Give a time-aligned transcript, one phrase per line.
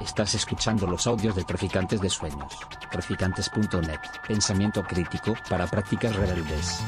[0.00, 2.52] Estás escuchando los audios de Traficantes de Sueños.
[2.90, 4.00] Traficantes.net.
[4.26, 6.80] Pensamiento crítico para prácticas rebeldes.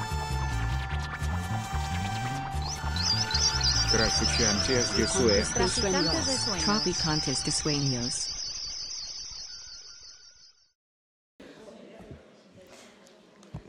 [3.92, 5.50] Traficantes de Sueños.
[5.50, 6.64] Traficantes de sueños.
[6.64, 8.30] Traficantes de sueños.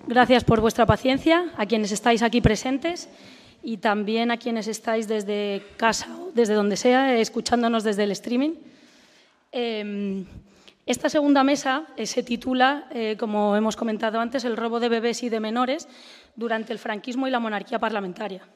[0.08, 3.10] Gracias por vuestra paciencia, a quienes estáis aquí presentes
[3.64, 8.54] y también a quienes estáis desde casa o desde donde sea, escuchándonos desde el streaming.
[9.58, 10.26] Eh,
[10.86, 15.24] esta segunda mesa eh, se titula, eh, como hemos comentado antes, El robo de bebés
[15.24, 15.88] y de menores
[16.36, 18.48] durante el franquismo y la monarquía parlamentaria.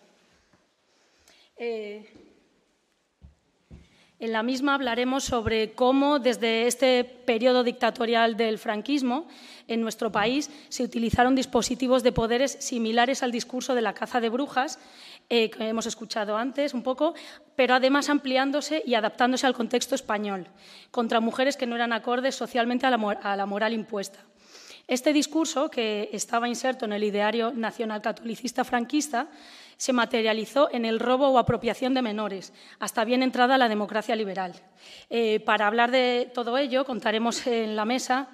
[1.58, 2.06] Eh,
[4.20, 9.28] en la misma hablaremos sobre cómo desde este periodo dictatorial del franquismo
[9.68, 14.30] en nuestro país se utilizaron dispositivos de poderes similares al discurso de la caza de
[14.30, 14.78] brujas
[15.32, 17.14] eh, que hemos escuchado antes un poco,
[17.56, 20.48] pero además ampliándose y adaptándose al contexto español,
[20.90, 24.20] contra mujeres que no eran acordes socialmente a la, moral impuesta.
[24.88, 29.28] Este discurso, que estaba inserto en el ideario nacional catolicista franquista,
[29.78, 34.54] se materializó en el robo o apropiación de menores, hasta bien entrada la democracia liberal.
[35.12, 38.30] Eh, para hablar de todo ello, contaremos en la mesa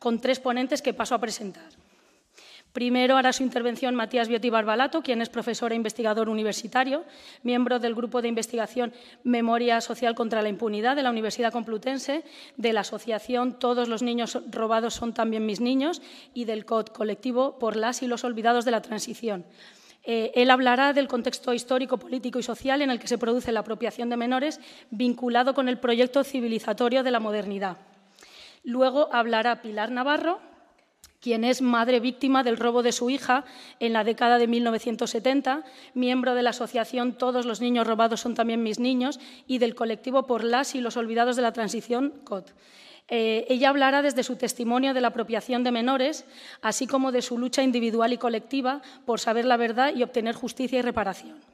[0.00, 1.79] con tres ponentes que paso a presentar.
[2.72, 7.04] Primero hará su intervención Matías Bioti Barbalato, quien es profesor e investigador universitario,
[7.42, 8.92] miembro del Grupo de Investigación
[9.24, 12.22] Memoria Social contra la Impunidad de la Universidad Complutense,
[12.56, 16.00] de la Asociación Todos los niños robados son también mis niños
[16.32, 19.44] y del COD, Colectivo por las y los olvidados de la Transición.
[20.04, 23.60] Eh, él hablará del contexto histórico, político y social en el que se produce la
[23.60, 24.60] apropiación de menores
[24.90, 27.78] vinculado con el proyecto civilizatorio de la modernidad.
[28.62, 30.40] Luego hablará Pilar Navarro,
[31.20, 33.44] quien es madre víctima del robo de su hija
[33.78, 38.62] en la década de 1970, miembro de la asociación Todos los niños robados son también
[38.62, 42.50] mis niños y del colectivo por las y los olvidados de la transición COT.
[43.08, 46.24] Eh, ella hablará desde su testimonio de la apropiación de menores,
[46.62, 50.78] así como de su lucha individual y colectiva por saber la verdad y obtener justicia
[50.78, 51.49] y reparación.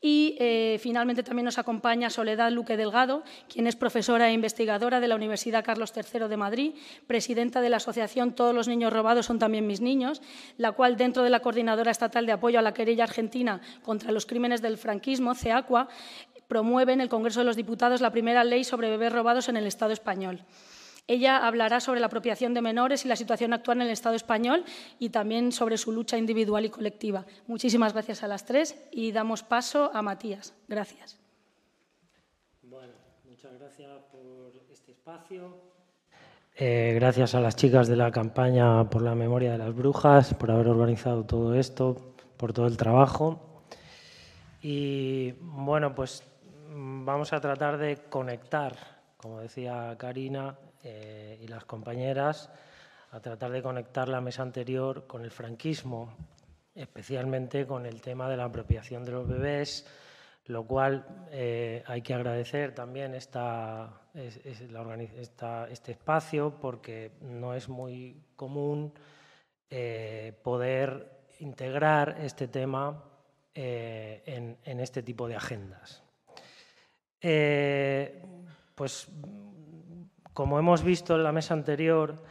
[0.00, 5.08] Y eh, finalmente también nos acompaña Soledad Luque Delgado, quien es profesora e investigadora de
[5.08, 6.74] la Universidad Carlos III de Madrid,
[7.06, 10.20] presidenta de la Asociación Todos los niños robados son también mis niños,
[10.58, 14.26] la cual dentro de la Coordinadora Estatal de Apoyo a la Querella Argentina contra los
[14.26, 15.88] Crímenes del Franquismo, CEACUA,
[16.46, 19.66] promueve en el Congreso de los Diputados la primera ley sobre bebés robados en el
[19.66, 20.44] Estado español.
[21.08, 24.64] Ella hablará sobre la apropiación de menores y la situación actual en el Estado español
[24.98, 27.24] y también sobre su lucha individual y colectiva.
[27.46, 30.54] Muchísimas gracias a las tres y damos paso a Matías.
[30.66, 31.20] Gracias.
[32.62, 32.92] Bueno,
[33.24, 35.76] muchas gracias por este espacio.
[36.56, 40.50] Eh, gracias a las chicas de la campaña por la memoria de las brujas, por
[40.50, 43.62] haber organizado todo esto, por todo el trabajo.
[44.60, 46.24] Y bueno, pues
[46.68, 48.74] vamos a tratar de conectar,
[49.16, 50.56] como decía Karina,
[50.88, 52.48] eh, y las compañeras
[53.10, 56.14] a tratar de conectar la mesa anterior con el franquismo,
[56.76, 59.84] especialmente con el tema de la apropiación de los bebés,
[60.44, 68.94] lo cual eh, hay que agradecer también esta, este espacio porque no es muy común
[69.68, 71.10] eh, poder
[71.40, 73.02] integrar este tema
[73.52, 76.04] en, en, este tipo de agendas.
[78.76, 79.08] Pues
[80.36, 82.22] como hemos visto en la mesa anterior,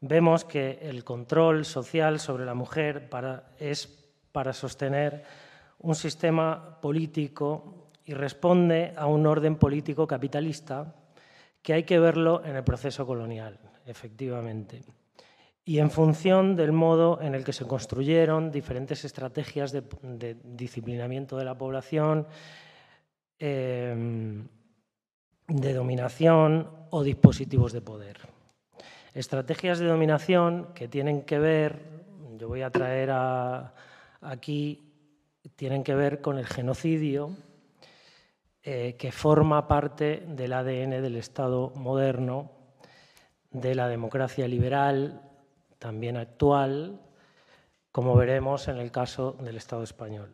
[0.00, 3.10] vemos que el control social sobre la mujer
[3.58, 3.86] es
[4.32, 5.22] para sostener
[5.80, 10.94] un sistema político y responde a un orden político capitalista
[11.60, 14.82] que hay que verlo en el proceso colonial, efectivamente,
[15.62, 21.36] y en función del modo en el que se construyeron diferentes estrategias de, de disciplinamiento
[21.36, 22.26] de la población,
[23.38, 24.46] eh,
[25.50, 28.18] de dominación o dispositivos de poder.
[29.14, 31.82] Estrategias de dominación que tienen que ver,
[32.38, 33.74] yo voy a traer a,
[34.20, 34.86] aquí,
[35.56, 37.36] tienen que ver con el genocidio
[38.62, 42.52] eh, que forma parte del ADN del Estado moderno,
[43.50, 45.22] de la democracia liberal,
[45.78, 47.00] también actual,
[47.90, 50.30] como veremos en el caso del Estado español.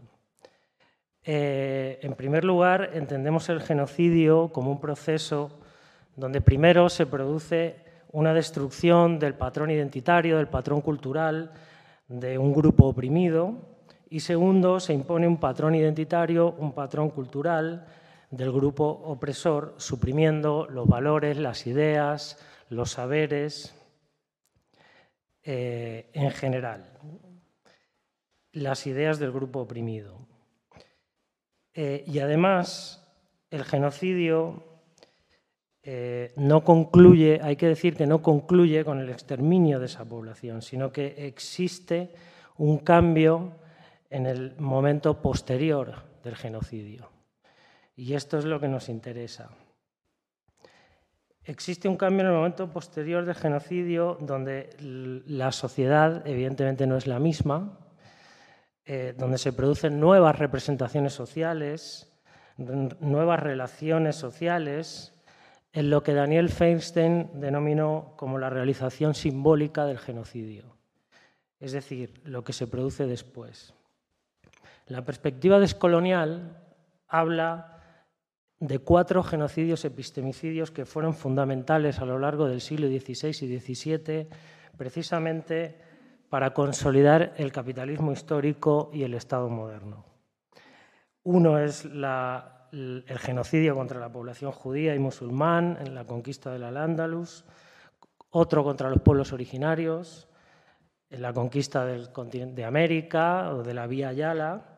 [1.28, 5.58] Eh, en primer lugar, entendemos el genocidio como un proceso
[6.14, 7.76] donde primero se produce
[8.12, 11.52] una destrucción del patrón identitario, del patrón cultural
[12.06, 13.76] de un grupo oprimido
[14.08, 17.87] y segundo, se impone un patrón identitario, un patrón cultural
[18.31, 22.38] del grupo opresor, suprimiendo los valores, las ideas,
[22.69, 23.75] los saberes
[25.43, 26.84] eh, en general,
[28.52, 30.25] las ideas del grupo oprimido.
[31.78, 33.06] Eh, y además,
[33.50, 34.64] el genocidio
[35.82, 40.62] eh, no concluye, hay que decir que no concluye con el exterminio de esa población,
[40.62, 42.14] sino que existe
[42.56, 43.52] un cambio
[44.08, 47.11] en el momento posterior del genocidio.
[47.94, 49.50] Y esto es lo que nos interesa.
[51.44, 54.70] Existe un cambio en el momento posterior del genocidio donde
[55.26, 57.85] la sociedad evidentemente no es la misma,
[58.86, 62.08] eh, donde se producen nuevas representaciones sociales,
[62.56, 65.12] nuevas relaciones sociales,
[65.72, 70.76] en lo que Daniel Feinstein denominó como la realización simbólica del genocidio,
[71.58, 73.74] es decir, lo que se produce después.
[74.86, 76.62] La perspectiva descolonial
[77.08, 77.82] habla
[78.60, 84.28] de cuatro genocidios epistemicidios que fueron fundamentales a lo largo del siglo XVI y XVII,
[84.78, 85.85] precisamente
[86.28, 90.05] para consolidar el capitalismo histórico y el Estado moderno.
[91.23, 97.44] Uno es el genocidio contra la población judía y musulmán en la conquista del Al-Ándalus,
[98.31, 100.28] otro contra los pueblos originarios
[101.08, 102.11] en la conquista del
[102.55, 104.76] de América o de la Vía Yala,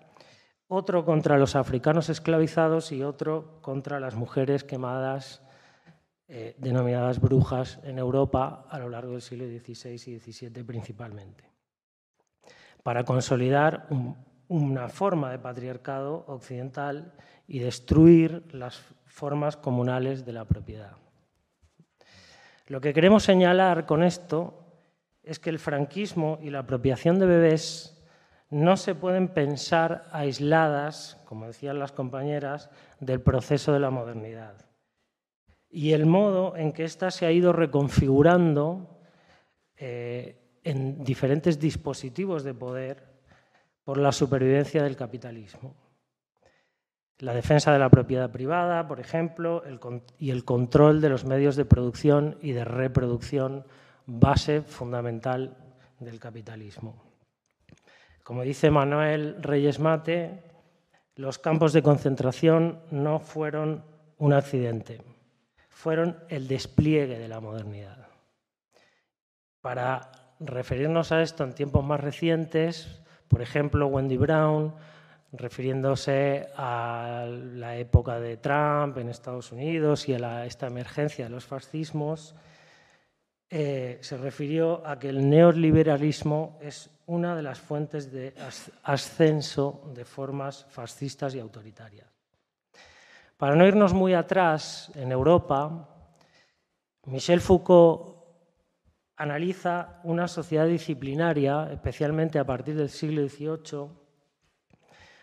[0.69, 5.43] otro contra los africanos esclavizados y otro contra las mujeres quemadas,
[6.31, 11.45] eh, denominadas brujas, en Europa a lo largo del siglo XVI y XVII principalmente,
[12.83, 13.89] para consolidar
[14.49, 17.15] una forma de patriarcado occidental
[17.47, 20.93] y destruir las formas comunales de la propiedad.
[22.67, 24.67] Lo que queremos señalar con esto
[25.23, 27.99] es que el franquismo y la apropiación de bebés
[28.51, 32.69] no se pueden pensar aisladas, como decían las compañeras,
[33.01, 34.68] del proceso de la modernidad.
[35.71, 38.99] Y el modo en que ésta se ha ido reconfigurando
[39.77, 43.05] eh, en diferentes dispositivos de poder
[43.85, 45.75] por la supervivencia del capitalismo
[47.21, 49.63] la defensa de la propiedad privada, por ejemplo,
[50.19, 53.65] y el control de los medios de producción y de reproducción,
[54.07, 55.57] base fundamental
[55.99, 57.03] del capitalismo.
[58.23, 60.45] Como dice Manuel Reyes Mate,
[61.17, 63.85] los campos de concentración no fueron
[64.19, 65.01] un accidente,
[65.79, 68.09] fueron el despliegue de la modernidad.
[69.61, 70.11] Para
[70.41, 74.75] referirnos a esto en tiempos más recientes, por ejemplo, Wendy Brown
[75.31, 81.45] refiriéndose a la época de Trump en Estados Unidos y a esta emergencia de los
[81.45, 82.35] fascismos,
[83.49, 88.35] eh, se refirió a que el neoliberalismo es una de las fuentes de
[88.83, 92.18] ascenso de formas fascistas y autoritarias.
[93.39, 95.89] Para no irnos muy atrás, en Europa,
[97.05, 98.19] Michel Foucault
[99.17, 103.91] analiza una sociedad disciplinaria, especialmente a partir del siglo XVIII,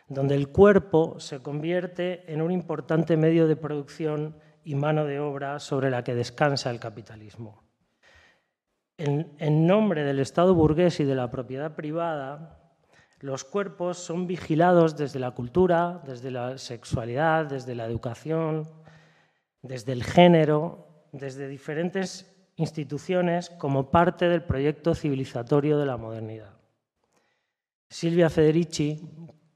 [0.07, 5.59] donde el cuerpo se convierte en un importante medio de producción y mano de obra
[5.59, 7.63] sobre la que descansa el capitalismo.
[8.97, 12.64] En, nombre del Estado burgués y de la propiedad privada,
[13.25, 18.69] los cuerpos son vigilados desde la cultura, desde la sexualidad, desde la educación,
[19.63, 26.53] desde el género, desde diferentes instituciones como parte del proyecto civilizatorio de la modernidad.
[27.89, 29.01] Silvia Federici,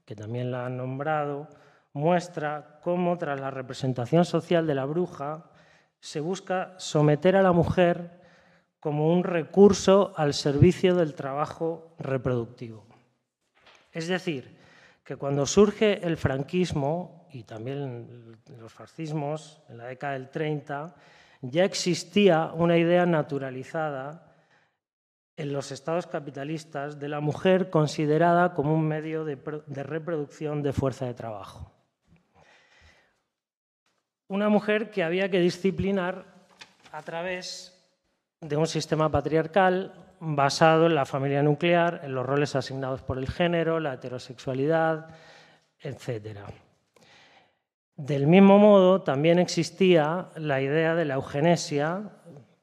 [0.04, 1.48] que también la han nombrado,
[1.92, 5.48] muestra cómo tras la representación social de la bruja
[6.00, 8.20] se busca someter a la mujer
[8.80, 12.89] como un recurso al servicio del trabajo reproductivo.
[13.92, 14.56] Es decir,
[15.04, 20.94] que cuando surge el franquismo y también los fascismos en la década del 30,
[21.42, 24.30] ya existía una idea naturalizada
[25.36, 29.36] en los estados capitalistas de la mujer considerada como un medio de,
[29.82, 31.72] reproducción de fuerza de trabajo.
[34.28, 36.26] Una mujer que había que disciplinar
[36.92, 37.74] a través
[38.40, 43.28] de un sistema patriarcal basado en la familia nuclear, en los roles asignados por el
[43.28, 45.08] género, la heterosexualidad,
[45.80, 46.38] etc.
[47.96, 52.02] Del mismo modo, también existía la idea de la eugenesia,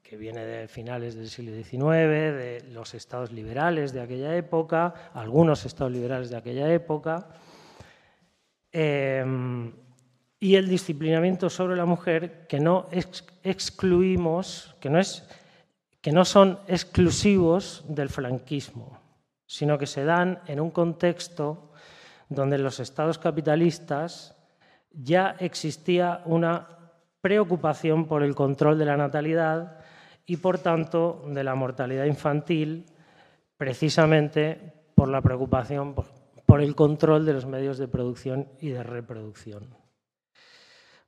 [0.02, 5.66] que viene de finales del siglo XIX, de los estados liberales de aquella época, algunos
[5.66, 7.28] estados liberales de aquella época,
[8.72, 9.72] em,
[10.40, 12.88] y el disciplinamiento sobre la mujer que no
[13.42, 15.28] excluimos, que no, es,
[16.08, 18.98] que no son exclusivos del franquismo,
[19.44, 21.70] sino que se dan en un contexto
[22.30, 24.34] donde en los estados capitalistas
[24.90, 26.66] ya existía una
[27.20, 29.80] preocupación por el control de la natalidad
[30.24, 32.86] y por tanto de la mortalidad infantil
[33.58, 35.94] precisamente por la preocupación
[36.46, 39.76] por, el control de los medios de producción y de reproducción.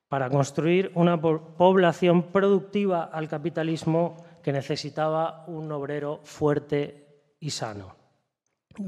[0.09, 7.97] para construir una población productiva al capitalismo que necesitaba un obrero fuerte y sano.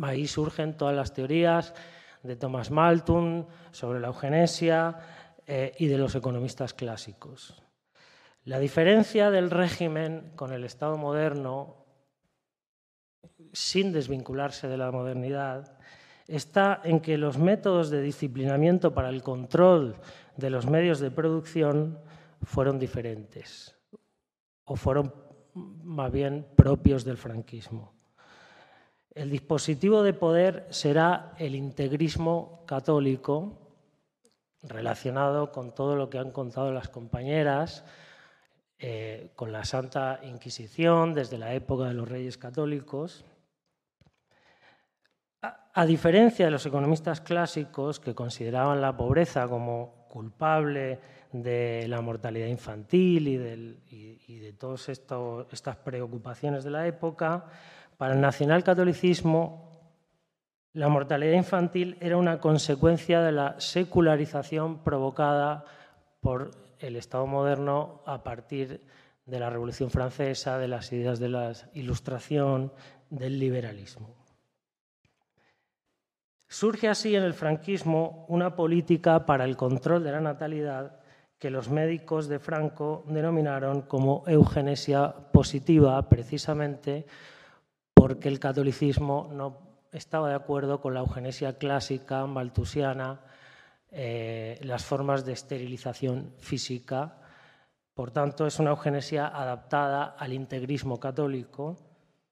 [0.03, 1.75] Ahí surgen todas las teorías
[2.23, 4.99] de Thomas Malthus sobre la eugenesia
[5.47, 7.63] eh, y de los economistas clásicos.
[8.45, 11.85] La diferencia del régimen con el Estado moderno,
[13.53, 15.79] sin desvincularse de la modernidad,
[16.27, 19.97] está en que los métodos de disciplinamiento para el control
[20.37, 22.01] de los medios de producción
[22.43, 23.77] fueron diferentes
[24.65, 25.13] o fueron
[25.55, 27.93] más bien propios del franquismo.
[29.15, 33.59] El dispositivo de poder será el integrismo católico
[34.63, 37.85] relacionado con todo lo que han contado las compañeras,
[38.79, 43.25] eh, con la Santa Inquisición desde la época de los reyes católicos.
[45.75, 51.01] A, diferencia de los economistas clásicos que consideraban la pobreza como culpable
[51.33, 53.37] de la mortalidad infantil y,
[54.39, 57.47] de todas estas preocupaciones de la época,
[57.97, 59.73] para el nacionalcatolicismo
[60.75, 65.67] la mortalidad infantil era una consecuencia de la secularización provocada
[66.21, 68.81] por el Estado moderno a partir
[69.27, 72.73] de la Revolución Francesa, de las ideas de la Ilustración,
[73.11, 74.17] del liberalismo.
[76.49, 81.02] Surge así en el franquismo una política para el control de la natalidad
[81.43, 87.05] que los médicos de Franco denominaron como eugenesia positiva, precisamente
[87.93, 89.59] porque el catolicismo no
[89.91, 93.23] estaba de acuerdo con la eugenesia clásica maltusiana,
[93.91, 97.19] eh, las formas de esterilización física.
[97.93, 101.77] Por tanto, es una eugenesia adaptada al integrismo católico,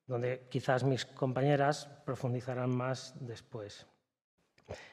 [0.07, 3.89] donde quizás mis compañeras profundizarán más después.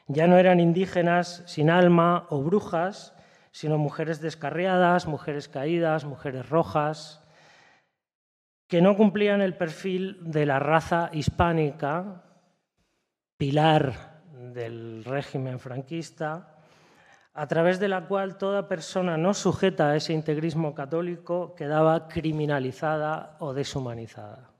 [0.07, 3.13] Ya no eran indígenas sin alma o brujas,
[3.57, 7.23] sino mujeres descarriadas, mujeres caídas, mujeres rojas,
[8.67, 12.23] que no cumplían el perfil de la raza hispánica,
[13.35, 14.21] pilar
[14.53, 16.55] del régimen franquista,
[17.33, 23.37] a través de la cual toda persona no sujeta a ese integrismo católico quedaba criminalizada
[23.39, 24.51] o deshumanizada.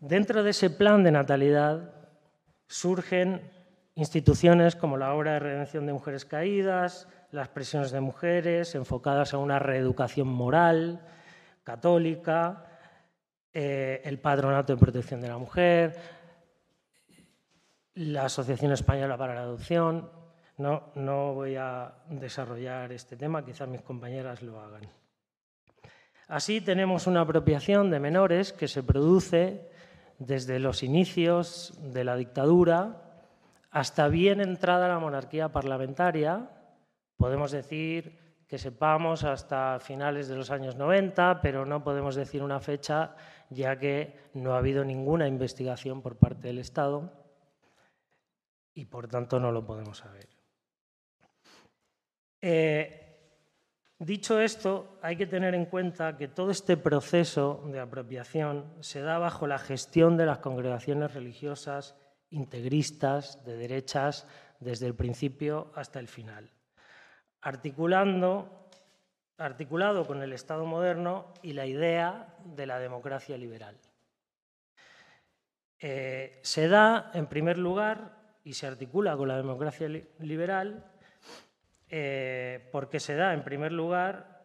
[0.00, 1.92] Dentro de ese plan de natalidad
[2.68, 3.52] surgen
[3.96, 9.38] instituciones como la obra de redención de mujeres caídas, las presiones de mujeres enfocadas a
[9.38, 11.00] una reeducación moral
[11.62, 12.64] católica,
[13.52, 15.96] eh, el patronato de protección de la mujer,
[17.94, 20.10] la Asociación Española para la Adopción.
[20.56, 24.82] No, no voy a desarrollar este tema, quizás mis compañeras lo hagan.
[26.28, 29.70] Así tenemos una apropiación de menores que se produce
[30.18, 33.08] desde los inicios de la dictadura
[33.70, 36.50] hasta bien entrada la monarquía parlamentaria.
[37.18, 42.60] Podemos decir que sepamos hasta finales de los años 90, pero no podemos decir una
[42.60, 43.14] fecha
[43.50, 47.12] ya que no ha habido ninguna investigación por parte del Estado
[48.72, 50.28] y por tanto no lo podemos saber.
[52.40, 53.18] Eh,
[53.98, 59.18] dicho esto, hay que tener en cuenta que todo este proceso de apropiación se da
[59.18, 61.96] bajo la gestión de las congregaciones religiosas
[62.30, 64.28] integristas de derechas
[64.60, 66.50] desde el principio hasta el final,
[67.40, 68.68] articulando,
[69.36, 73.76] articulado con el Estado moderno y la idea de la democracia liberal.
[75.80, 79.88] Eh, se da, en primer lugar, y se articula con la democracia
[80.20, 80.84] liberal
[81.90, 84.44] eh, porque se da, en primer lugar,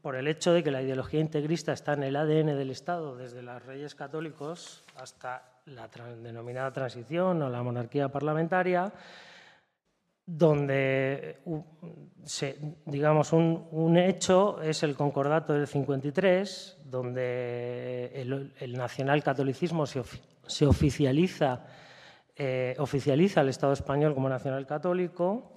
[0.00, 3.42] por el hecho de que la ideología integrista está en el ADN del Estado, desde
[3.42, 8.92] los reyes católicos hasta la denominada transición o la monarquía parlamentaria,
[10.24, 11.38] donde
[12.86, 20.02] digamos un, hecho es el concordato del 53, donde el, el nacionalcatolicismo se,
[20.46, 21.64] se oficializa
[22.34, 25.52] eh, oficializa el Estado español como nacional católico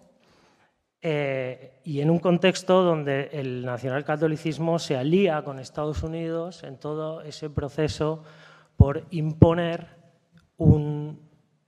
[1.02, 7.22] eh, y en un contexto donde el nacionalcatolicismo se alía con Estados Unidos en todo
[7.22, 8.24] ese proceso
[8.76, 9.88] por imponer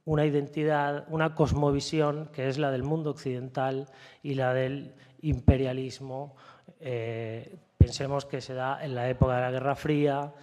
[0.07, 3.87] una identidad, una cosmovisión que es la del mundo occidental
[4.23, 6.33] y la del imperialismo.
[6.79, 10.33] Eh, pensemos que se da en la época de la Guerra Fría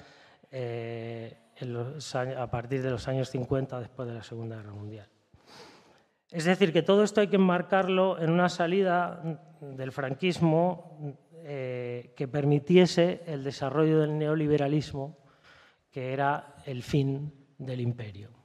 [2.36, 5.08] a partir de los años 50 después de la Segunda Guerra Mundial.
[6.30, 9.22] Es decir, que todo esto hay que enmarcarlo en una salida
[9.62, 11.16] del franquismo
[11.46, 15.16] eh, que permitiese el desarrollo del neoliberalismo,
[15.90, 18.43] que era el fin del imperio.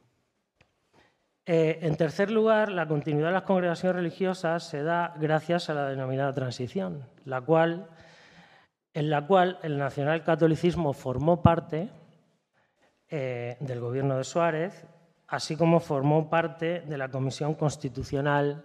[1.51, 5.89] Eh, en tercer lugar, la continuidad de las congregaciones religiosas se da gracias a la
[5.89, 7.89] denominada transición, la cual,
[8.93, 11.89] en la cual el nacionalcatolicismo formó parte
[13.09, 14.85] eh, del gobierno de Suárez,
[15.25, 18.63] así como formó parte de la Comisión Constitucional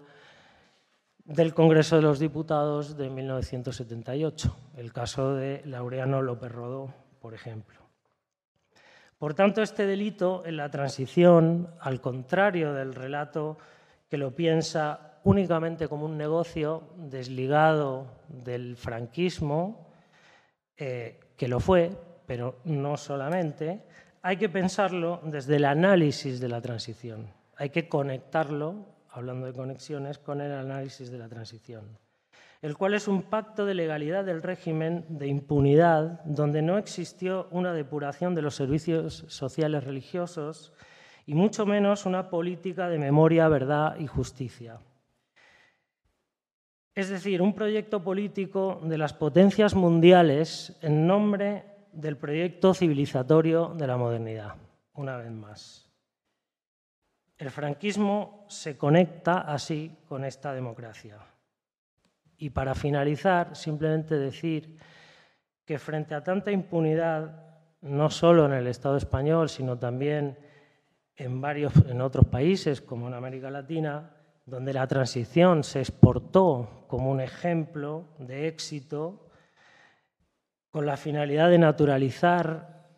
[1.24, 7.83] del Congreso de los Diputados de 1978, el caso de Laureano López Rodó, por ejemplo.
[9.18, 13.58] Por tanto, este delito en la transición, al contrario del relato
[14.08, 19.88] que lo piensa únicamente como un negocio desligado del franquismo,
[20.76, 21.90] eh, que lo fue,
[22.26, 23.84] pero no solamente,
[24.22, 27.30] hay que pensarlo desde el análisis de la transición.
[27.56, 31.98] Hay que conectarlo, hablando de conexiones, con el análisis de la transición,
[32.64, 37.74] el cual es un pacto de legalidad del régimen de impunidad, donde no existió una
[37.74, 40.72] depuración de los servicios sociales religiosos
[41.26, 44.80] y mucho menos una política de memoria, verdad y justicia.
[46.94, 53.86] Es decir, un proyecto político de las potencias mundiales en nombre del proyecto civilizatorio de
[53.86, 54.54] la modernidad,
[54.94, 55.92] una vez más.
[57.36, 61.18] El franquismo se conecta así con esta democracia.
[62.44, 64.76] Y para finalizar, simplemente decir
[65.64, 67.42] que frente a tanta impunidad,
[67.80, 70.36] no solo en el Estado español, sino también
[71.16, 77.10] en varios en otros países como en América Latina, donde la transición se exportó como
[77.10, 79.30] un ejemplo de éxito,
[80.70, 82.90] con la finalidad de naturalizar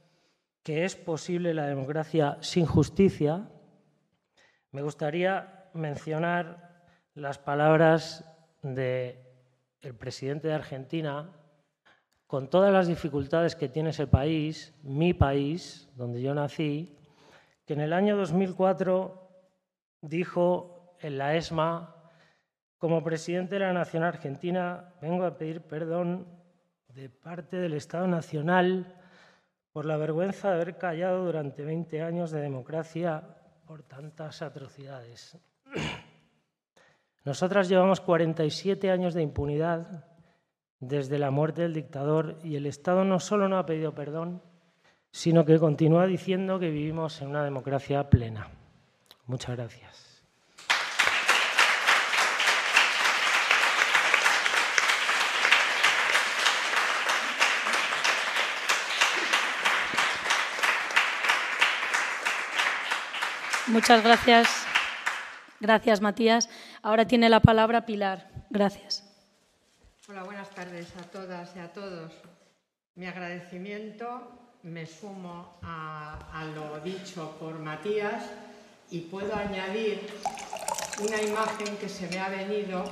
[0.65, 3.49] que es posible la democracia sin justicia,
[4.73, 6.83] me gustaría mencionar
[7.15, 8.25] las palabras
[9.87, 11.31] del presidente de Argentina,
[12.27, 16.99] con todas las dificultades que tiene ese país, mi país, donde yo nací,
[17.65, 19.31] que en el año 2004
[20.01, 21.95] dijo en la ESMA,
[22.79, 26.27] como presidente de la Nación Argentina, vengo a pedir perdón
[26.89, 28.93] de parte del Estado Nacional
[29.73, 33.23] por la vergüenza de haber callado durante 20 años de democracia
[33.65, 35.39] por tantas atrocidades.
[37.27, 40.05] Nosotras llevamos 47 años de impunidad
[40.79, 44.41] desde la muerte del dictador y el Estado no solo no ha pedido perdón,
[45.11, 48.47] sino que continúa diciendo que vivimos en una democracia plena.
[49.27, 50.23] Muchas gracias.
[63.67, 64.66] Muchas gracias.
[65.61, 66.49] Gracias, Matías.
[66.83, 68.31] Ahora tiene la palabra Pilar.
[68.51, 69.03] Gracias.
[70.09, 72.13] Hola, buenas tardes a todas y a todos.
[72.95, 78.31] Mi agradecimiento me sumo a, lo dicho por Matías
[78.91, 80.07] y puedo añadir
[81.01, 82.85] una imagen que se me ha venido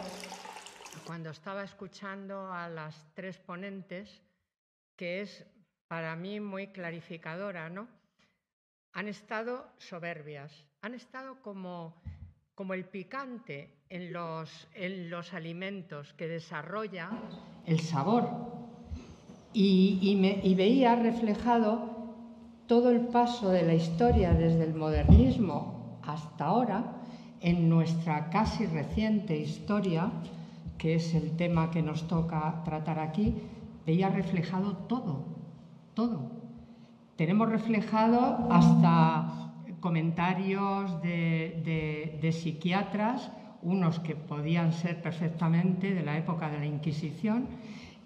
[1.06, 4.22] cuando estaba escuchando a las tres ponentes,
[4.96, 5.44] que es
[5.86, 7.88] para mí muy clarificadora, ¿no?
[8.94, 12.00] han estado soberbias, han estado como,
[12.54, 17.10] como el picante en los, en los, alimentos que desarrolla
[17.66, 18.28] el sabor.
[19.52, 21.94] Y, me, y veía reflejado
[22.66, 26.84] todo el paso de la historia desde el modernismo hasta ahora
[27.40, 30.10] en nuestra casi reciente historia,
[30.78, 33.34] que es el tema que nos toca tratar aquí,
[33.86, 35.24] veía reflejado todo,
[35.94, 36.30] todo.
[37.16, 39.43] Tenemos reflejado hasta
[39.84, 47.48] comentarios de, psiquiatras, unos que podían ser perfectamente de la época de la Inquisición,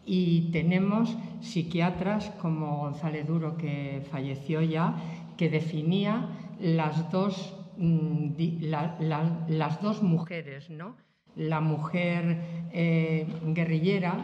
[0.04, 4.96] y tenemos psiquiatras como González Duro, que falleció ya,
[5.36, 6.26] que definía
[6.58, 8.30] las dos, mm,
[8.66, 10.96] las dos mujeres, ¿no?
[11.36, 12.40] la mujer
[12.72, 14.16] eh, guerrillera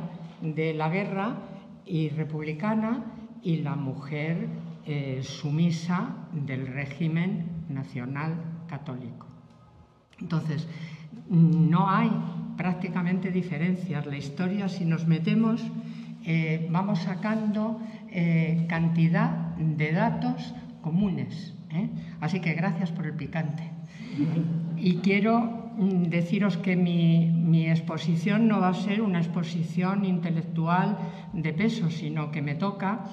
[0.43, 1.37] de la guerra
[1.87, 3.05] y republicana
[3.45, 4.49] y la mujer
[4.87, 8.35] eh, sumisa del régimen nacional
[8.69, 9.27] católico.
[10.21, 10.69] Entonces,
[11.29, 12.11] no hay
[12.57, 14.07] prácticamente diferencias.
[14.07, 15.63] La historia, si nos metemos,
[16.25, 21.55] eh, vamos sacando eh, cantidad de datos comunes.
[22.21, 23.65] Así que gracias por el picante.
[24.77, 30.99] Y quiero mm, deciros que mi, mi, exposición no va a ser una exposición intelectual
[31.33, 33.07] de peso, sino que me toca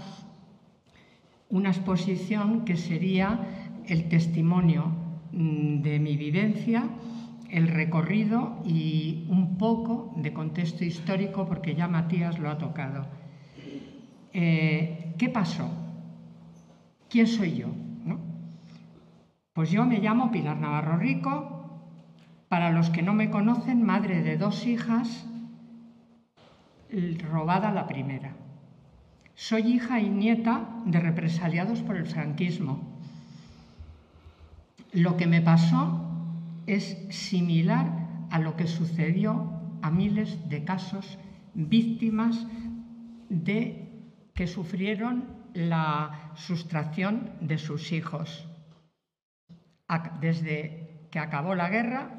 [1.52, 3.40] una exposición que sería
[3.88, 4.92] el testimonio
[5.34, 6.84] mm, de mi vivencia,
[7.50, 13.06] el recorrido y un poco de contexto histórico, porque ya Matías lo ha tocado.
[14.34, 15.70] Eh, ¿Qué pasó?
[17.10, 17.68] ¿Quién soy yo?
[19.54, 21.62] Pues yo me llamo Pilar Navarro Rico,
[22.48, 25.28] para los que no me conocen, madre de dos hijas,
[27.30, 28.34] robada la primera.
[29.36, 32.80] Soy hija y nieta de represaliados por el franquismo.
[34.92, 36.06] Lo que me pasó
[36.68, 37.88] es similar
[38.30, 39.50] a lo que sucedió
[39.82, 41.18] a miles de casos
[41.54, 42.46] víctimas
[43.30, 43.90] de
[44.34, 48.48] que sufrieron la sustracción de sus hijos.
[50.22, 52.10] Desde que acabó la guerra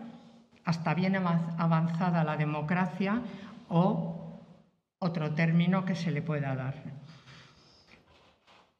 [0.64, 3.22] hasta bien avanzada la democracia
[3.68, 4.42] o
[4.98, 7.01] otro término que se le pueda dar.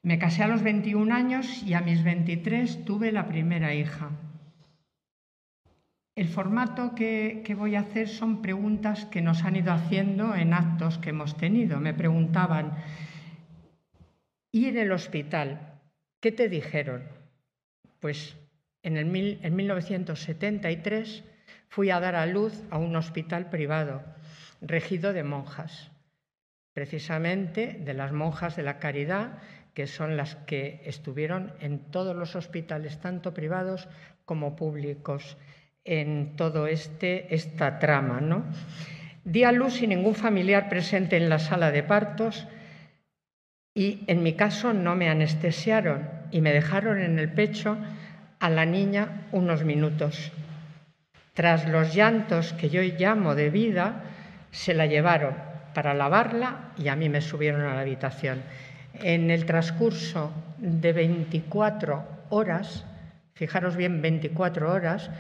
[0.03, 4.11] Me casé a los 21 años y a mis 23 tuve la primera hija.
[6.17, 10.99] El formato que, voy a hacer son preguntas que nos han ido haciendo en actos
[10.99, 11.79] que hemos tenido.
[11.81, 12.77] Me preguntaban,
[14.51, 15.81] ¿y en el hospital?
[16.21, 17.05] ¿Qué te dijeron?
[18.01, 18.37] Pues
[18.83, 21.25] en, el en 1973
[21.69, 24.03] fui a dar a luz a un hospital privado,
[24.61, 25.93] regido de monjas,
[26.75, 29.39] precisamente de las monjas de la caridad,
[29.75, 33.89] que son las que estuvieron en todos los hospitales, tanto privados
[34.25, 35.37] como públicos
[35.85, 38.45] en todo este esta trama, ¿no?
[39.25, 42.47] Di a luz sin ningún familiar presente en la sala de partos
[43.75, 47.79] y en mi caso no me anestesiaron y me dejaron en el pecho
[48.41, 50.33] a la niña unos minutos.
[51.35, 54.03] Tras los llantos que yo llamo de vida,
[54.51, 55.35] se la llevaron
[55.73, 58.43] para lavarla y a mí me subieron a la habitación.
[59.01, 62.85] En el transcurso de 24 horas,
[63.35, 65.11] fijaros bien, 24 horas,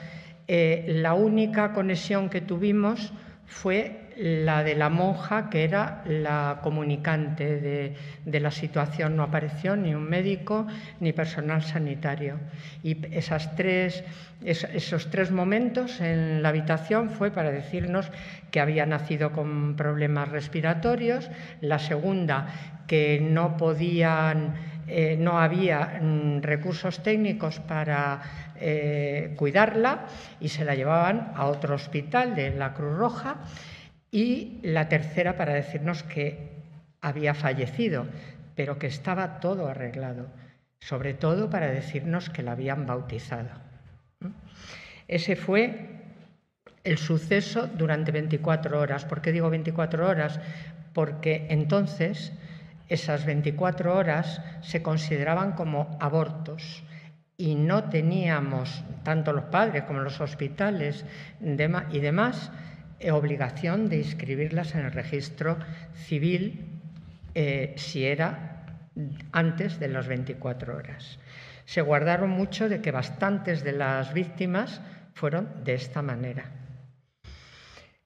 [0.48, 3.12] eh, la única conexión que tuvimos
[3.46, 7.94] fue la de la monja, que era la comunicante
[8.24, 9.16] de, la situación.
[9.16, 10.66] No apareció ni un médico
[11.00, 12.38] ni personal sanitario.
[12.82, 14.04] Y esas tres,
[14.44, 18.10] esos tres momentos en la habitación fue para decirnos
[18.50, 22.48] que había nacido con problemas respiratorios, la segunda,
[22.86, 24.54] que no podían,
[24.86, 28.20] eh, no había mm, recursos técnicos para
[28.60, 30.06] eh, cuidarla
[30.40, 33.36] y se la llevaban a otro hospital de la Cruz Roja
[34.12, 36.52] y la tercera para decirnos que
[37.00, 38.06] había fallecido,
[38.54, 40.28] pero que estaba todo arreglado,
[40.78, 43.48] sobre todo para decirnos que la habían bautizado.
[45.08, 45.88] Ese fue
[46.84, 49.04] el suceso durante 24 horas.
[49.06, 50.38] ¿Por qué digo 24 horas?
[50.92, 52.32] Porque entonces
[52.88, 56.84] esas 24 horas se consideraban como abortos
[57.38, 61.06] y no teníamos, tanto los padres como los hospitales
[61.40, 62.52] y demás,
[63.10, 65.58] obligación de inscribirlas en el registro
[65.94, 66.64] civil
[67.34, 68.88] eh, si era
[69.32, 71.18] antes de las 24 horas.
[71.64, 74.80] Se guardaron mucho de que bastantes de las víctimas
[75.14, 76.44] fueron de esta manera.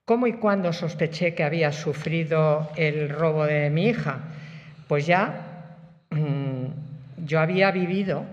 [0.05, 4.21] ¿Cómo y cuándo sospeché que había sufrido el robo de mi hija?
[4.87, 5.77] Pues ya
[6.11, 8.25] mm, yo había vivido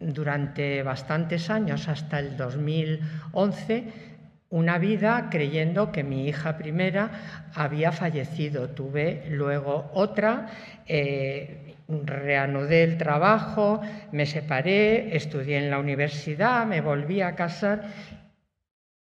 [0.00, 4.07] durante bastantes años, hasta el 2011,
[4.50, 8.70] una vida creyendo que mi hija primera había fallecido.
[8.70, 10.48] Tuve luego otra,
[10.86, 13.80] eh, reanudé el trabajo,
[14.12, 17.88] me separé, estudié en la universidad, me volví a casar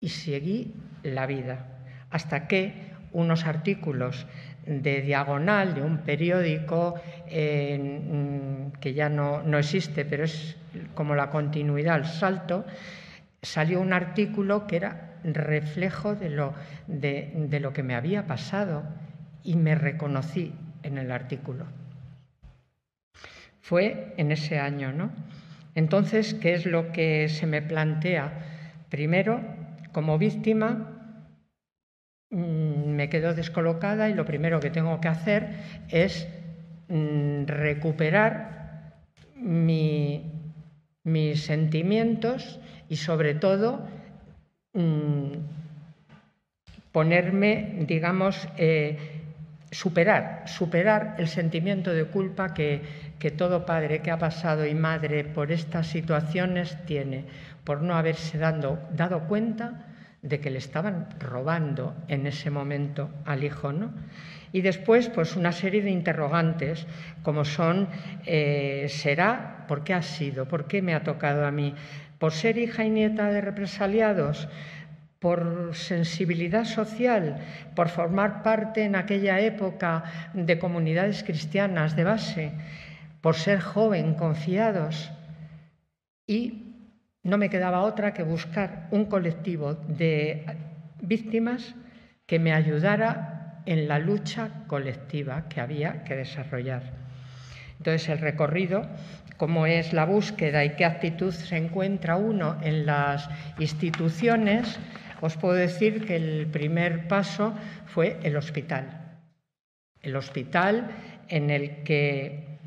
[0.00, 1.66] y seguí la vida.
[2.10, 4.26] Hasta que unos artículos
[4.66, 6.94] de diagonal de un periódico
[7.26, 10.56] que ya no, no existe, pero es
[10.94, 12.66] como la continuidad, el salto,
[13.40, 16.54] salió un artículo que era reflejo de lo,
[16.86, 18.84] de, lo que me había pasado
[19.42, 21.66] y me reconocí en el artículo.
[23.60, 25.10] Fue en ese año, ¿no?
[25.74, 28.32] Entonces, ¿qué es lo que se me plantea?
[28.88, 29.40] Primero,
[29.92, 31.24] como víctima,
[32.30, 35.50] mm, me quedo descolocada y lo primero que tengo que hacer
[35.88, 36.26] es
[36.88, 38.94] mm, recuperar
[39.36, 40.32] mi,
[41.04, 43.86] mis sentimientos y sobre todo
[44.78, 45.32] mm,
[46.92, 48.96] ponerme, digamos, eh,
[49.70, 55.52] superar, superar el sentimiento de culpa que, todo padre que ha pasado y madre por
[55.52, 57.24] estas situaciones tiene,
[57.64, 59.86] por no haberse dado, dado cuenta
[60.22, 63.92] de que le estaban robando en ese momento al hijo, ¿no?
[64.50, 66.86] Y después, pues una serie de interrogantes,
[67.22, 67.88] como son,
[68.24, 69.66] eh, ¿será?
[69.68, 70.48] ¿Por qué ha sido?
[70.48, 71.74] ¿Por qué me ha tocado a mí?
[72.18, 74.48] ¿Por ser hija y nieta de represaliados?
[75.18, 77.38] por sensibilidad social,
[77.74, 82.52] por formar parte en aquella época de comunidades cristianas de base,
[83.20, 85.10] por ser joven, confiados
[86.26, 86.68] y
[87.24, 90.44] no me quedaba otra que buscar un colectivo de
[91.02, 91.74] víctimas
[92.26, 96.82] que me ayudara en la lucha colectiva que había que desarrollar.
[97.78, 98.82] Entonces, el recorrido,
[99.38, 104.78] cómo es la búsqueda y qué actitud se encuentra uno en las instituciones,
[105.20, 107.54] os puedo decir que el primer paso
[107.86, 109.18] fue el hospital.
[110.02, 110.90] El hospital
[111.28, 112.58] en el que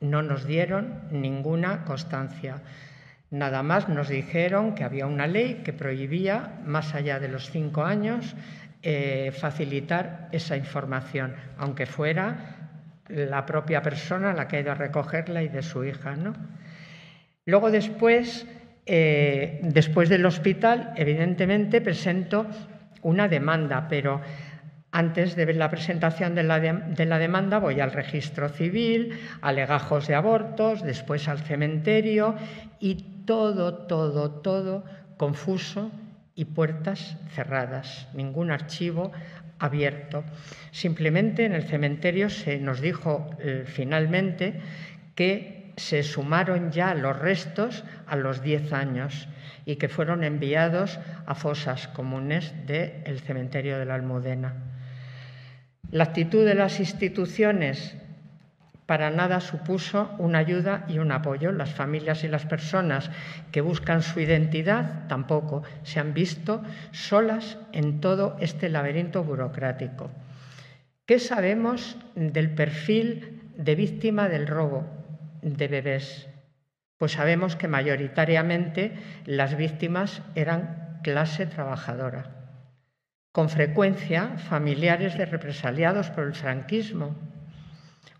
[0.00, 2.62] no nos dieron ninguna constancia.
[3.30, 7.84] Nada más nos dijeron que había una ley que prohibía, más allá de los cinco
[7.84, 8.36] años,
[8.82, 12.53] eh, facilitar esa información, aunque fuera
[13.08, 16.16] la propia persona la que ha ido a recogerla y de su hija.
[16.16, 16.34] ¿no?
[17.46, 18.46] Luego después,
[18.86, 22.46] eh, después del hospital, evidentemente presento
[23.02, 24.20] una demanda, pero
[24.92, 29.52] antes de ver la presentación de la, de la, demanda voy al registro civil, a
[29.52, 32.36] legajos de abortos, después al cementerio
[32.78, 34.84] y todo, todo, todo
[35.16, 35.90] confuso
[36.34, 39.12] y puertas cerradas, ningún archivo
[39.58, 40.24] abierto.
[40.70, 44.60] Simplemente en el cementerio se nos dijo eh, finalmente
[45.14, 49.28] que se sumaron ya los restos a los 10 años
[49.66, 54.54] y que fueron enviados a fosas comunes del cementerio de la Almudena.
[55.90, 57.96] La actitud de las instituciones
[58.86, 61.52] para nada supuso una ayuda y un apoyo.
[61.52, 63.10] Las familias y las personas
[63.50, 70.10] que buscan su identidad tampoco se han visto solas en todo este laberinto burocrático.
[71.06, 74.86] ¿Qué sabemos del perfil de víctima del robo
[75.42, 76.28] de bebés?
[76.98, 78.92] Pues sabemos que mayoritariamente
[79.26, 82.30] las víctimas eran clase trabajadora,
[83.32, 87.14] con frecuencia familiares de represaliados por el franquismo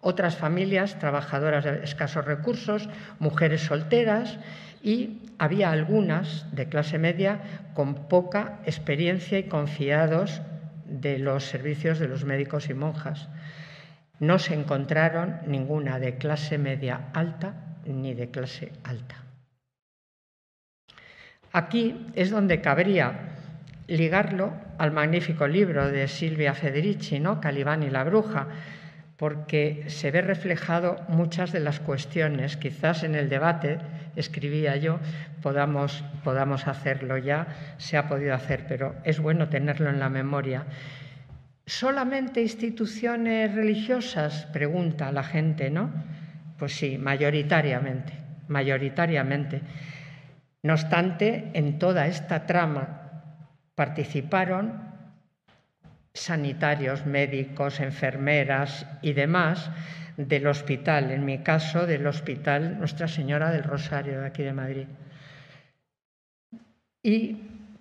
[0.04, 2.88] otras familias trabajadoras de escasos recursos,
[3.18, 4.38] mujeres solteras
[4.82, 7.40] y había algunas de clase media
[7.72, 10.42] con poca experiencia y confiados
[10.86, 13.28] de los servicios de los médicos y monjas.
[14.20, 17.54] No se encontraron ninguna de clase media alta
[17.86, 19.16] ni de clase alta.
[21.50, 23.34] Aquí es donde cabría
[23.86, 27.40] ligarlo al magnífico libro de Silvia Federici, ¿no?
[27.40, 28.48] Calibán y la bruja,
[29.16, 32.57] porque se ve reflejado muchas de las cuestiones.
[32.57, 33.79] Quizás en el debate,
[34.16, 34.98] escribía yo,
[35.42, 37.46] podamos, podamos hacerlo ya,
[37.79, 40.66] se ha podido hacer, pero es bueno tenerlo en la memoria.
[41.66, 44.46] ¿Solamente instituciones religiosas?
[44.53, 45.90] Pregunta la gente, ¿no?
[46.59, 48.12] Pues sí, mayoritariamente,
[48.48, 49.62] mayoritariamente.
[50.62, 53.05] No obstante, en toda esta trama
[53.74, 54.93] participaron
[56.14, 59.70] sanitarios, médicos, enfermeras y demás
[60.16, 64.87] del hospital, en mi caso del Hospital Nuestra Señora del Rosario de aquí de Madrid.
[67.03, 67.37] Y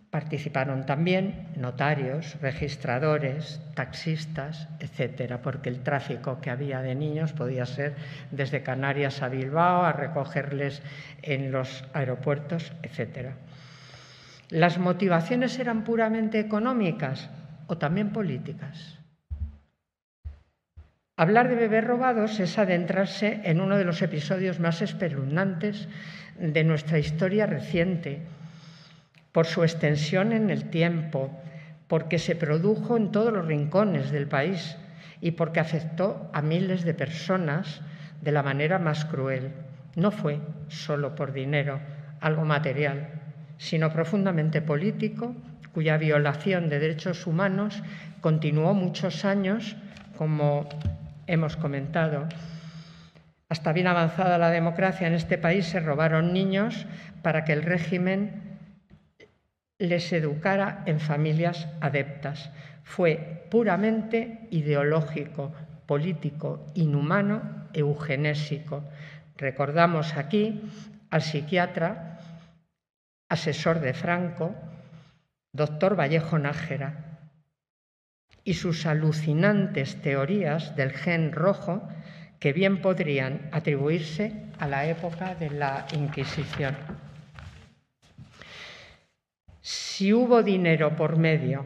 [0.10, 7.96] participaron también notarios, registradores, taxistas, etcétera, porque el tráfico que había de niños podía ser
[8.32, 10.82] desde Canarias a Bilbao, a recogerles
[11.22, 13.36] en los aeropuertos, etcétera.
[14.50, 17.30] Las motivaciones eran puramente económicas,
[17.74, 19.00] o también políticas.
[21.18, 25.88] Hablar de bebés robados es adentrarse en uno de los episodios más espeluznantes
[26.38, 28.22] de nuestra historia reciente,
[29.32, 31.32] por su extensión en el tiempo,
[31.88, 34.78] porque se produjo en todos los rincones del país
[35.20, 37.82] y porque afectó a miles de personas
[38.22, 39.52] de la manera más cruel.
[39.96, 41.80] No fue solo por dinero,
[42.22, 43.10] algo material,
[43.58, 45.36] sino profundamente político
[45.74, 47.82] cuya violación de derechos humanos
[48.22, 49.76] continuó muchos años,
[50.18, 50.70] como
[51.28, 52.28] hemos comentado.
[53.50, 56.86] Hasta bien avanzada la democracia en este país se robaron niños
[57.22, 58.58] para que el régimen
[59.80, 62.52] les educara en familias adeptas.
[62.84, 65.54] Fue puramente ideológico,
[65.86, 68.84] político, inhumano, eugenésico.
[69.38, 70.62] Recordamos aquí
[71.10, 72.20] al psiquiatra,
[73.30, 74.56] asesor de Franco,
[75.54, 77.20] doctor Vallejo Nájera,
[78.44, 81.88] y sus alucinantes teorías del gen rojo
[82.40, 86.76] que bien podrían atribuirse a la época de la Inquisición.
[89.62, 91.64] Si hubo dinero por medio,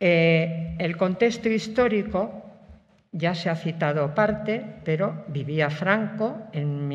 [0.00, 2.44] Eh, el contexto histórico
[3.10, 6.92] Ya se ha citado parte, pero vivía Franco en,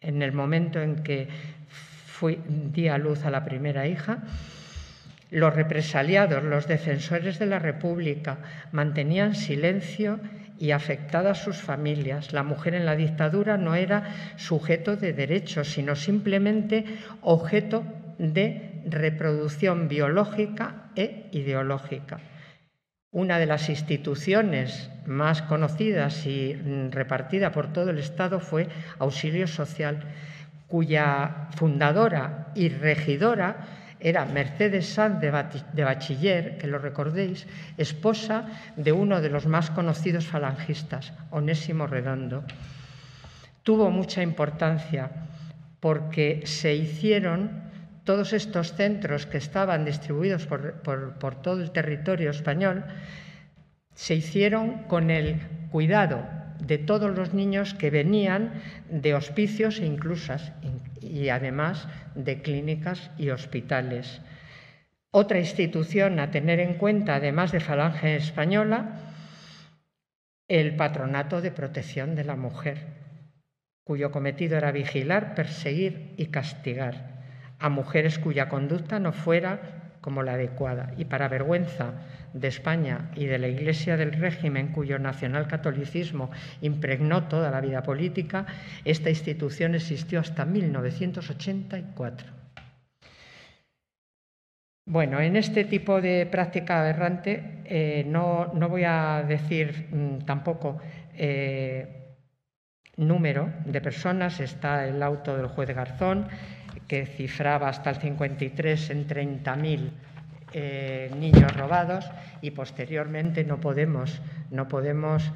[0.00, 1.28] el momento en que
[1.68, 4.24] fui, di a luz a la primera hija.
[5.30, 8.38] Los represaliados, los defensores de la República,
[8.72, 10.18] mantenían silencio
[10.64, 12.32] y afectadas sus familias.
[12.32, 16.86] La mujer en la dictadura no era sujeto de derechos, sino simplemente
[17.20, 17.84] objeto
[18.16, 22.18] de reproducción biológica e ideológica.
[23.10, 26.54] Una de las instituciones más conocidas y
[26.90, 30.00] repartida por todo el Estado fue Auxilio Social,
[30.66, 37.48] cuya fundadora y regidora era Mercedes Sanz de Bachiller, que lo recordéis,
[37.80, 38.44] esposa
[38.76, 42.44] de uno de los más conocidos falangistas, Onésimo Redondo.
[43.62, 45.08] Tuvo mucha importancia
[45.80, 47.64] porque se hicieron
[48.04, 52.84] todos estos centros que estaban distribuidos por, todo el territorio español,
[53.94, 55.40] se hicieron con el
[55.70, 56.28] cuidado
[56.60, 58.52] de todos los niños que venían
[58.90, 60.52] de hospicios e inclusas
[61.06, 64.20] y además de clínicas y hospitales.
[65.10, 69.00] Otra institución a tener en cuenta, además de Falange Española,
[70.48, 72.78] el Patronato de Protección de la Mujer,
[73.84, 77.14] cuyo cometido era vigilar, perseguir y castigar
[77.58, 80.92] a mujeres cuya conducta no fuera como la adecuada.
[80.98, 81.94] Y para vergüenza
[82.34, 88.44] de España y de la Iglesia del régimen cuyo nacionalcatolicismo impregnó toda la vida política,
[88.84, 92.28] esta institución existió hasta 1984.
[94.84, 100.82] Bueno, en este tipo de práctica aberrante eh, no, voy a decir mm, tampoco
[101.16, 102.18] eh,
[102.98, 106.28] número de personas, está el auto del juez Garzón,
[106.88, 109.90] que cifraba hasta el 53 en 30.000
[110.56, 112.08] eh, niños robados
[112.40, 114.20] y posteriormente no podemos,
[114.52, 115.32] no podemos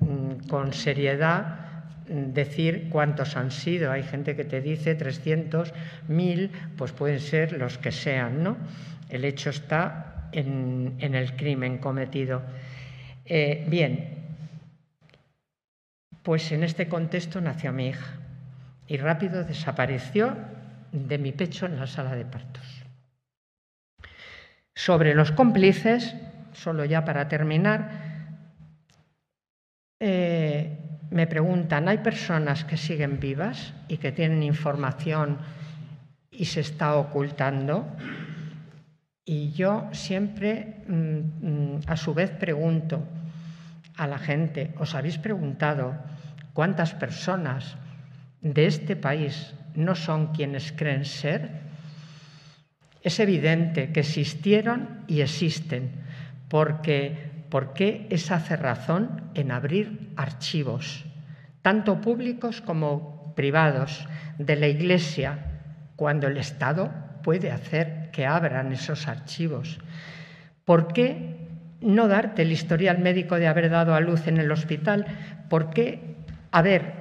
[0.00, 1.60] mm, con seriedad
[2.08, 3.90] mm, decir cuántos han sido.
[3.90, 5.72] Hay gente que te dice 300,
[6.08, 8.58] 1000, pues pueden ser los que sean, ¿no?
[9.08, 12.42] El hecho está en, el crimen cometido.
[13.24, 14.10] Eh, bien,
[16.22, 18.18] pues en este contexto nació mi hija
[18.86, 20.36] y rápido desapareció
[20.92, 22.64] de mi pecho en la sala de partos.
[24.74, 26.14] Sobre los cómplices,
[26.52, 27.90] solo ya para terminar,
[30.00, 30.78] eh,
[31.10, 35.38] me preguntan, ¿hay personas que siguen vivas y que tienen información
[36.30, 37.86] y se está ocultando?
[39.24, 43.02] Y yo siempre, mm, mm, a su vez, pregunto
[43.96, 45.94] a la gente, ¿os habéis preguntado
[46.54, 47.76] cuántas personas
[48.42, 51.50] de este país no son quienes creen ser?
[53.02, 55.92] Es evidente que existieron y existen,
[56.48, 61.04] porque ¿por qué esa cerrazón en abrir archivos,
[61.62, 64.06] tanto públicos como privados,
[64.38, 65.38] de la Iglesia,
[65.96, 66.90] cuando el Estado
[67.22, 69.78] puede hacer que abran esos archivos?
[70.64, 71.36] ¿Por qué
[71.80, 75.06] no darte el historial médico de haber dado a luz en el hospital?
[75.48, 76.16] ¿Por qué
[76.52, 76.99] haber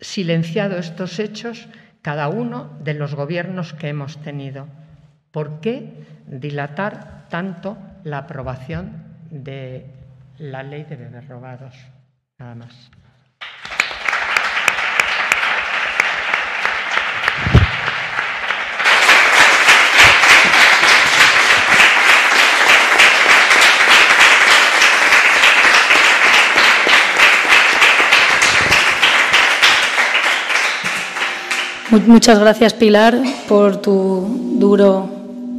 [0.00, 1.68] silenciado estos hechos
[2.02, 4.68] cada uno de los gobiernos que hemos tenido.
[5.30, 9.86] ¿Por qué dilatar tanto la aprobación de
[10.38, 11.74] la ley de bebés robados?
[12.38, 12.90] Nada más.
[32.06, 34.26] Muchas gracias, Pilar, por tu
[34.58, 35.08] duro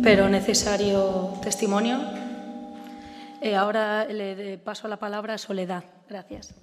[0.04, 1.98] pero necesario testimonio.
[3.42, 5.84] Eh, ahora le paso la palabra a Soledad.
[6.10, 6.56] Gracias.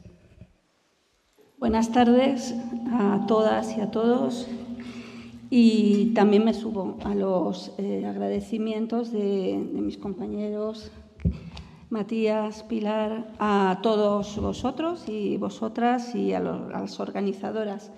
[1.59, 2.55] Buenas tardes
[2.93, 4.49] a todas y a todos.
[5.51, 10.91] Y también me subo a los eh, agradecimientos de, mis compañeros
[11.91, 17.92] Matías, Pilar, a todos vosotros y vosotras y a las organizadoras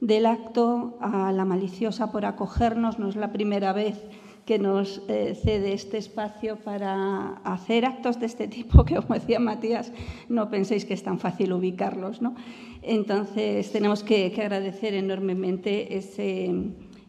[0.00, 2.98] del acto, a la maliciosa por acogernos.
[2.98, 4.02] No es la primera vez
[4.46, 9.38] que nos eh, cede este espacio para hacer actos de este tipo, que como decía
[9.38, 9.92] Matías,
[10.28, 12.20] no penséis que es tan fácil ubicarlos.
[12.20, 12.34] ¿no?
[12.82, 15.96] Entonces, tenemos que, agradecer enormemente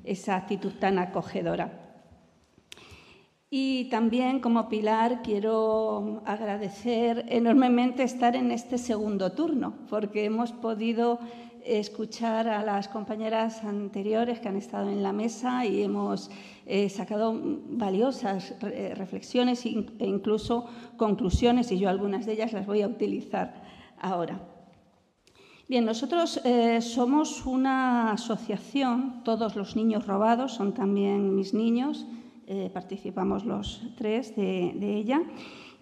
[0.03, 1.81] esa actitud tan acogedora.
[3.49, 11.19] Y también, como Pilar, quiero agradecer enormemente estar en este segundo turno, porque hemos podido
[11.65, 16.29] escuchar a las compañeras anteriores que han estado en la mesa y hemos
[16.65, 17.39] eh, sacado
[17.69, 20.65] valiosas eh, reflexiones e incluso
[20.97, 23.63] conclusiones y yo algunas de ellas las voy a utilizar
[23.99, 24.41] ahora.
[25.67, 32.05] Bien, nosotros eh, somos una asociación, todos los niños robados son también mis niños,
[32.73, 35.21] participamos los tres de, ella,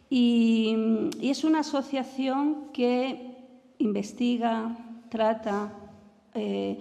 [0.07, 0.75] y
[1.19, 3.29] es una asociación que
[3.79, 4.77] investiga,
[5.09, 5.73] trata
[6.33, 6.77] eh,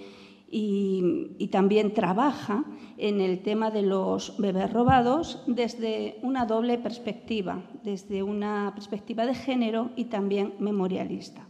[0.51, 2.64] y, también trabaja
[2.97, 9.35] en el tema de los bebés robados desde una doble perspectiva, desde una perspectiva de
[9.35, 11.47] género y también memorialista.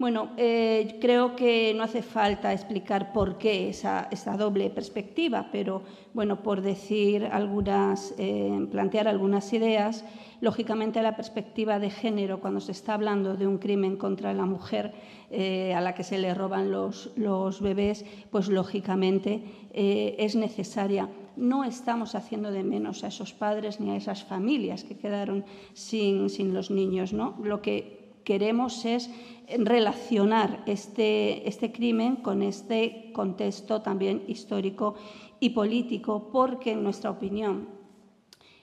[0.00, 5.82] Bueno, eh, creo que no hace falta explicar por qué esa, doble perspectiva, pero
[6.14, 10.06] bueno, por decir algunas, eh, plantear algunas ideas,
[10.40, 14.94] lógicamente la perspectiva de género, cuando se está hablando de un crimen contra la mujer,
[15.30, 19.42] eh, a la que se le roban los, bebés, pues lógicamente
[19.74, 21.10] es necesaria.
[21.36, 25.44] No estamos haciendo de menos a esos padres ni a esas familias que quedaron
[25.74, 27.12] sin, los niños.
[27.12, 27.36] ¿no?
[27.42, 29.10] Lo que queremos es
[29.58, 34.94] relacionar este, este crimen con este contexto también histórico
[35.40, 37.68] y político, porque en nuestra opinión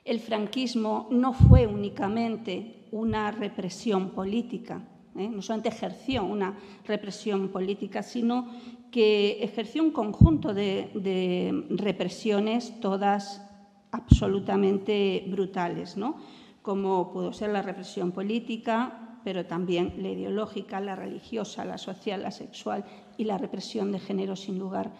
[0.05, 4.81] el franquismo no fue únicamente una represión política,
[5.17, 5.27] ¿eh?
[5.27, 8.47] no solamente ejerció una represión política, sino
[8.89, 13.43] que ejerció un conjunto de, represiones, todas
[13.91, 16.15] absolutamente brutales, ¿no?
[16.61, 22.31] como pudo ser la represión política, pero también la ideológica, la religiosa, la social, la
[22.31, 22.85] sexual
[23.17, 24.91] y la represión de género, sin lugar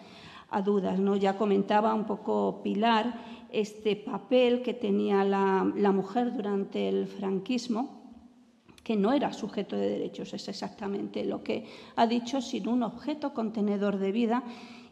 [0.50, 0.98] a dudas.
[0.98, 1.16] ¿no?
[1.16, 7.98] Ya comentaba un poco Pilar este papel que tenía la mujer durante el franquismo
[8.88, 13.34] que no era sujeto de derechos, es exactamente lo que ha dicho, sino un objeto
[13.34, 14.44] contenedor de vida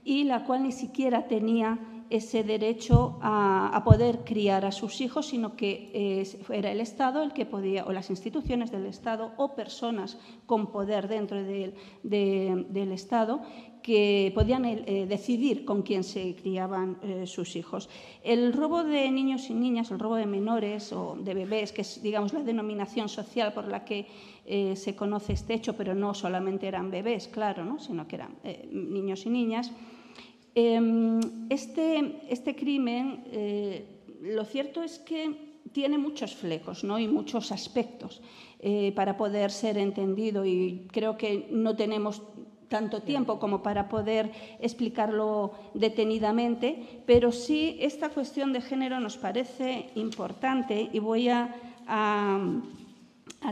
[0.04, 1.78] y la cual ni siquiera tenía
[2.10, 7.32] ese derecho a, poder criar a sus hijos, sino que eh, era el Estado el
[7.32, 13.42] que podía, o las instituciones del Estado, o personas con poder dentro del Estado,
[13.86, 17.88] que podían eh, decidir con quién se criaban eh, sus hijos.
[18.24, 22.02] El robo de niños y niñas, el robo de menores o de bebés, que es
[22.02, 24.08] digamos, la denominación social por la que
[24.44, 27.78] eh, se conoce este hecho, pero no solamente eran bebés, claro, ¿no?
[27.78, 28.34] sino que eran
[28.72, 29.70] niños y niñas.
[30.58, 33.22] Em, este, este, crimen,
[34.22, 36.98] lo cierto es que tiene muchos flecos ¿no?
[36.98, 38.22] y muchos aspectos
[38.94, 42.22] para poder ser entendido y creo que no tenemos
[42.68, 49.90] tanto tiempo como para poder explicarlo detenidamente, pero sí esta cuestión de género nos parece
[49.94, 51.54] importante y voy a,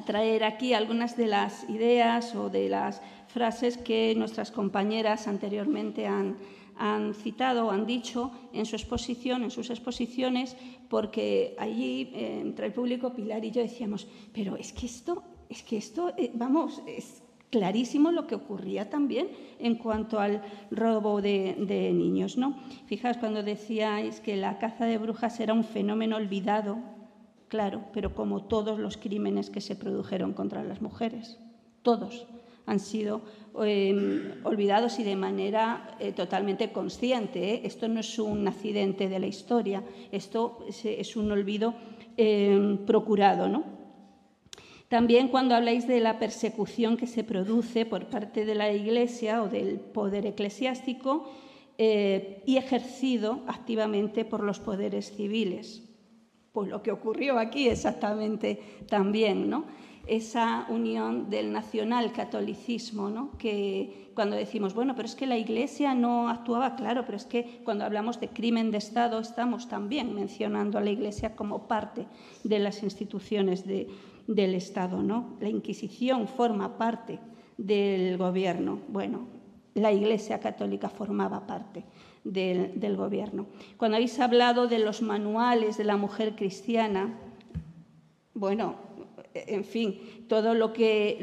[0.06, 6.36] traer aquí algunas de las ideas o de las frases que nuestras compañeras anteriormente han,
[6.76, 10.56] han citado han dicho en su exposición, en sus exposiciones,
[10.88, 15.76] porque allí entre el público Pilar y yo decíamos, pero es que esto, es que
[15.76, 19.28] esto, eh, vamos, es clarísimo lo que ocurría también
[19.60, 21.54] en cuanto al robo de,
[21.94, 22.36] niños.
[22.36, 22.58] ¿no?
[22.86, 26.78] Fijaos cuando decíais que la caza de brujas era un fenómeno olvidado,
[27.46, 31.38] claro, pero como todos los crímenes que se produjeron contra las mujeres,
[31.82, 32.26] todos
[32.66, 33.22] han sido
[33.62, 37.54] em, olvidados y de manera eh, totalmente consciente.
[37.54, 37.60] ¿eh?
[37.64, 41.74] Esto no es un accidente de la historia, esto es, un olvido
[42.16, 43.48] em, procurado.
[43.48, 43.64] ¿no?
[44.88, 49.48] También cuando habláis de la persecución que se produce por parte de la Iglesia o
[49.48, 51.28] del poder eclesiástico
[51.78, 55.82] eh, y ejercido activamente por los poderes civiles.
[56.52, 59.64] Pues lo que ocurrió aquí exactamente también, ¿no?
[60.06, 63.30] Esa unión del nacional-catolicismo, ¿no?
[63.38, 67.60] que cuando decimos, bueno, pero es que la Iglesia no actuaba, claro, pero es que
[67.64, 72.06] cuando hablamos de crimen de Estado estamos también mencionando a la Iglesia como parte
[72.44, 73.88] de las instituciones de,
[74.26, 75.02] del Estado.
[75.02, 75.36] ¿no?
[75.40, 77.18] La Inquisición forma parte
[77.56, 78.80] del gobierno.
[78.88, 79.26] Bueno,
[79.74, 81.84] la Iglesia Católica formaba parte
[82.22, 83.46] del, gobierno.
[83.76, 87.18] Cuando habéis hablado de los manuales de la mujer cristiana,
[88.34, 88.76] bueno,
[89.34, 91.18] en fin, todo lo que,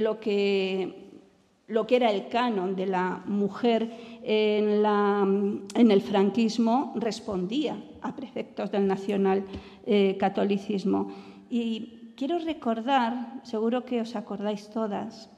[1.90, 3.90] era el canon de la mujer
[4.24, 5.26] en, la,
[5.76, 9.46] el franquismo respondía a preceptos del nacional
[9.86, 11.12] eh, catolicismo.
[11.50, 15.30] Y quiero recordar, seguro que os acordáis todas,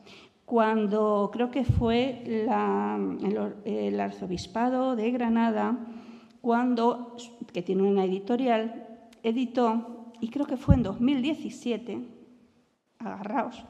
[0.45, 5.77] cuando creo que fue el, arzobispado de Granada,
[6.41, 7.15] cuando,
[7.53, 8.87] que tiene una editorial,
[9.23, 12.12] editó, y creo que fue en 2017,
[13.05, 13.63] agarraos,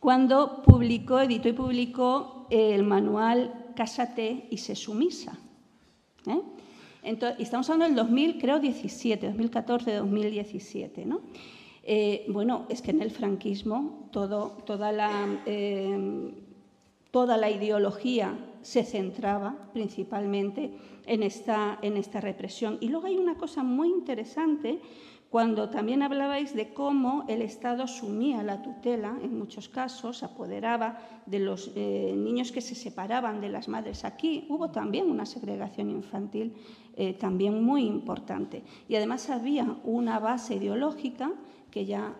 [0.00, 5.38] cuando publicó, editó y publicó el manual Cásate y se sumisa.
[6.26, 6.40] ¿eh?
[7.02, 11.20] Entonces, estamos hablando del 2000, creo, 17, 2014, 2017, ¿no?
[11.82, 16.32] Eh, bueno, es que en el franquismo toda, la, eh,
[17.12, 20.72] toda la ideología se centraba principalmente
[21.06, 22.78] en esta, en esta represión.
[22.80, 24.80] Y luego hay una cosa muy interesante
[25.30, 31.40] cuando también hablabais de cómo el Estado asumía la tutela, en muchos casos, apoderaba de
[31.40, 34.04] los eh, niños que se separaban de las madres.
[34.04, 36.54] Aquí hubo también una segregación infantil
[36.94, 38.62] eh, también muy importante.
[38.88, 41.32] Y además había una base ideológica
[41.70, 42.14] que ya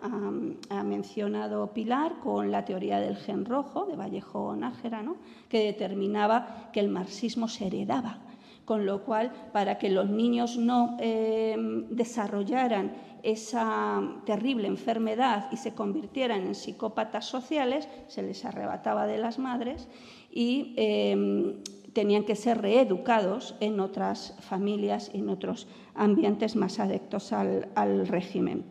[0.69, 5.03] ha, mencionado Pilar con la teoría del gen rojo de Vallejo Nájera,
[5.49, 8.26] que determinaba que el marxismo se heredaba
[8.67, 12.91] con lo cual, para que los niños no em, desarrollaran
[13.23, 19.87] esa terrible enfermedad y se convirtieran en psicópatas sociales, se les arrebataba de las madres
[20.29, 21.63] y em,
[21.93, 28.65] tenían que ser reeducados en otras familias y en otros ambientes más adeptos al, régimen.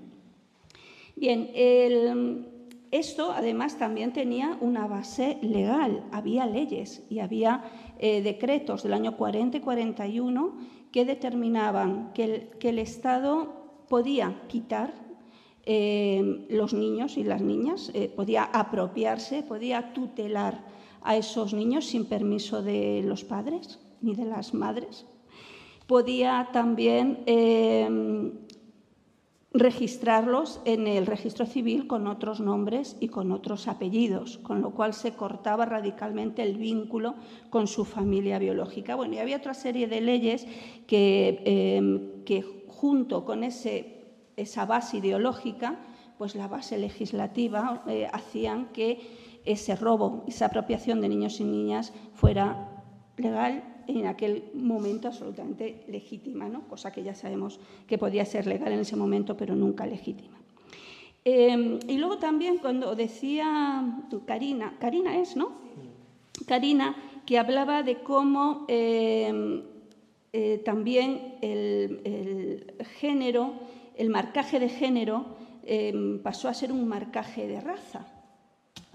[1.17, 1.49] Bien,
[2.91, 7.65] esto además también tenía una base legal, había leyes y había
[7.99, 10.57] eh, decretos del año 40 y 41
[10.93, 14.95] que determinaban que el, Estado podía quitar
[15.65, 20.65] eh, los niños y las niñas, eh, podía apropiarse, podía tutelar
[21.03, 25.07] a esos niños sin permiso de los padres ni de las madres.
[25.87, 27.25] Podía también
[29.59, 34.95] registrarlos en el registro civil con otros nombres y con otros apellidos, con lo cual
[34.95, 37.15] se cortaba radicalmente el vínculo
[37.51, 38.95] con su familia biológica.
[38.95, 40.47] Bueno, y había otra serie de leyes
[40.87, 44.05] que, em, junto con ese,
[44.37, 45.79] esa base ideológica,
[46.19, 49.01] pues la base legislativa, eh, hacían que
[49.45, 52.83] ese robo, esa apropiación de niños y niñas fuera
[53.17, 56.63] legal en aquel momento absolutamente legítima, ¿no?
[56.69, 60.37] cosa que ya sabemos que podía ser legal en ese momento, pero nunca legítima.
[61.25, 63.85] Em, y luego también cuando decía
[64.27, 65.51] Karina, Karina es, ¿no?
[66.47, 66.95] Karina,
[67.27, 69.63] que hablaba de cómo em,
[70.33, 73.55] eh, también el, género,
[73.97, 75.27] el marcaje de género
[75.65, 78.07] em, pasó a ser un marcaje de raza.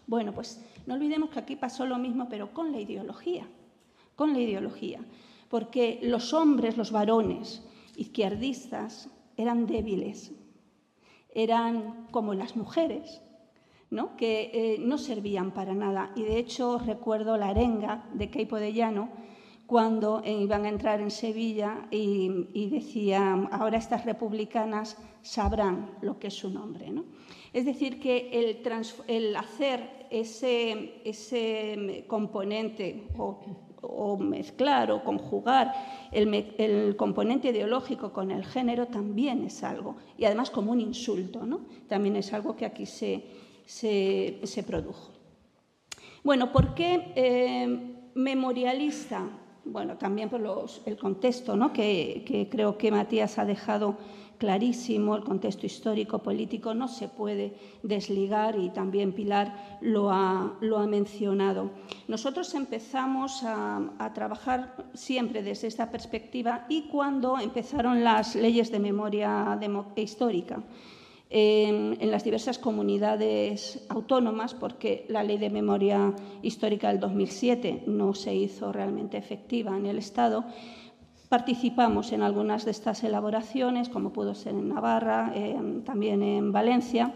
[0.07, 3.45] Bueno, pues no olvidemos que aquí pasó lo mismo, pero con la ideología
[4.15, 5.03] con la ideología,
[5.49, 7.63] porque los hombres, los varones
[7.95, 10.31] izquierdistas, eran débiles,
[11.33, 13.21] eran como las mujeres,
[13.89, 14.15] ¿no?
[14.15, 16.11] que eh, no servían para nada.
[16.15, 19.09] Y de hecho recuerdo la arenga de Keipo de Llano
[19.71, 26.33] cuando iban a entrar en Sevilla y, decían, ahora estas republicanas sabrán lo que es
[26.33, 26.91] su nombre.
[27.53, 28.61] Es decir, que el,
[29.07, 33.39] el hacer ese, ese componente o
[33.81, 35.73] o mezclar o conjugar
[36.11, 41.61] el, componente ideológico con el género también es algo, y además como un insulto, ¿no?
[41.87, 43.25] también es algo que aquí se,
[43.65, 45.11] se, produjo.
[46.23, 49.27] Bueno, ¿por qué eh, memorialista?
[49.63, 50.41] Bueno, también por
[50.85, 51.71] el contexto ¿no?
[51.71, 53.97] que creo que Matías ha dejado
[54.41, 61.69] clarísimo, el contexto histórico, político, no se puede desligar y también Pilar lo ha, mencionado.
[62.07, 69.59] Nosotros empezamos a, trabajar siempre desde esta perspectiva y cuando empezaron las leyes de memoria
[69.95, 70.63] histórica.
[71.29, 78.13] En, en, las diversas comunidades autónomas, porque la ley de memoria histórica del 2007 no
[78.13, 80.43] se hizo realmente efectiva en el Estado,
[81.31, 85.31] Participamos en algunas de estas elaboraciones, como pudo ser en Navarra,
[85.85, 87.09] también en Valencia,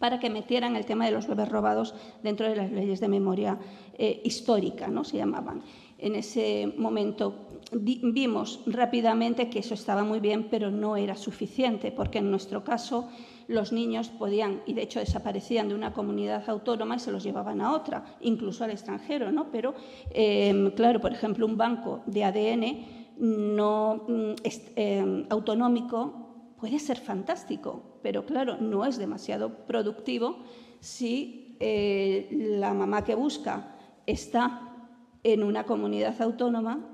[0.00, 3.56] para que metieran el tema de los bebés robados dentro de las leyes de memoria
[3.92, 5.04] eh, histórica, ¿no?
[5.04, 5.62] se llamaban.
[5.96, 12.18] En ese momento vimos rápidamente que eso estaba muy bien, pero no era suficiente, porque
[12.18, 13.06] en nuestro caso
[13.46, 17.60] los niños podían, y de hecho desaparecían de una comunidad autónoma y se los llevaban
[17.60, 19.50] a otra, incluso al extranjero, ¿no?
[19.52, 19.74] Pero,
[20.10, 27.98] em, claro, por ejemplo, un banco de ADN no mm, eh, autonómico puede ser fantástico,
[28.02, 30.38] pero claro, no es demasiado productivo
[30.80, 34.88] si eh, la mamá que busca está
[35.22, 36.86] en una comunidad autónoma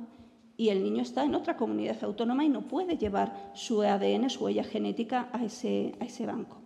[0.57, 4.45] y el niño está en otra comunidad autónoma y no puede llevar su ADN, su
[4.45, 6.59] huella genética a ese, a ese banco.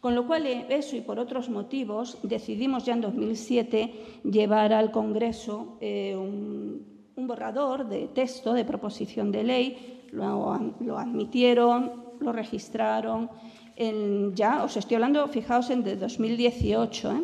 [0.00, 4.92] Con lo cual, eh, eso y por otros motivos, decidimos ya en 2007 llevar al
[4.92, 10.52] Congreso un, un borrador de texto de proposición de ley, lo,
[10.98, 13.30] admitieron, lo registraron.
[13.76, 17.12] En, ya os estoy hablando, fijaos, en de 2018.
[17.12, 17.22] ¿eh?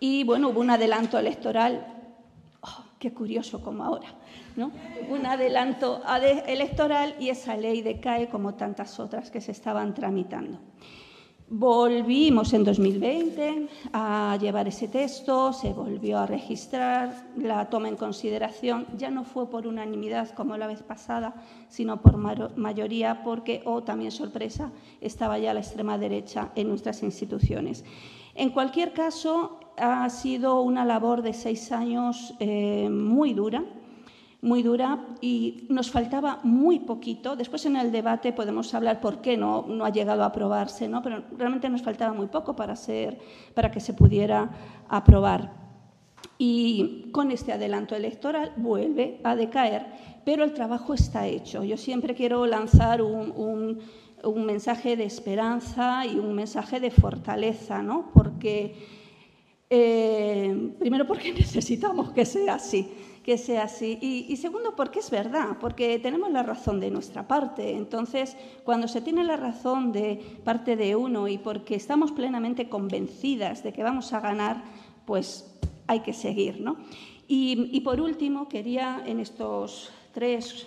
[0.00, 1.86] Y bueno, hubo un adelanto electoral,
[2.60, 4.08] oh, qué curioso como ahora,
[4.56, 4.70] ¿no?
[5.08, 6.02] Un adelanto
[6.46, 10.58] electoral y esa ley decae como tantas otras que se estaban tramitando.
[11.48, 18.84] Volvimos en 2020 a llevar ese texto, se volvió a registrar, la toma en consideración
[18.96, 21.36] ya no fue por unanimidad como la vez pasada,
[21.68, 27.04] sino por mayoría porque, o oh, también sorpresa, estaba ya la extrema derecha en nuestras
[27.04, 27.84] instituciones.
[28.34, 33.64] En cualquier caso, ha sido una labor de seis años eh, muy dura
[34.46, 37.34] muy dura y nos faltaba muy poquito.
[37.34, 41.02] Después en el debate podemos hablar por qué no, no ha llegado a aprobarse, ¿no?
[41.02, 43.18] pero realmente nos faltaba muy poco para, ser,
[43.54, 44.48] para que se pudiera
[44.88, 45.52] aprobar.
[46.38, 49.86] Y con este adelanto electoral vuelve a decaer,
[50.24, 51.64] pero el trabajo está hecho.
[51.64, 53.80] Yo siempre quiero lanzar un,
[54.22, 58.12] un, mensaje de esperanza y un mensaje de fortaleza, ¿no?
[58.14, 58.76] porque,
[59.70, 62.88] eh, primero porque necesitamos que sea así
[63.26, 63.98] que sea así.
[64.00, 67.72] Y, segundo, porque es verdad, porque tenemos la razón de nuestra parte.
[67.72, 73.64] Entonces, cuando se tiene la razón de parte de uno y porque estamos plenamente convencidas
[73.64, 74.62] de que vamos a ganar,
[75.06, 75.58] pues
[75.88, 76.60] hay que seguir.
[76.60, 76.76] ¿no?
[77.26, 80.64] Y, y por último, quería en estos tres,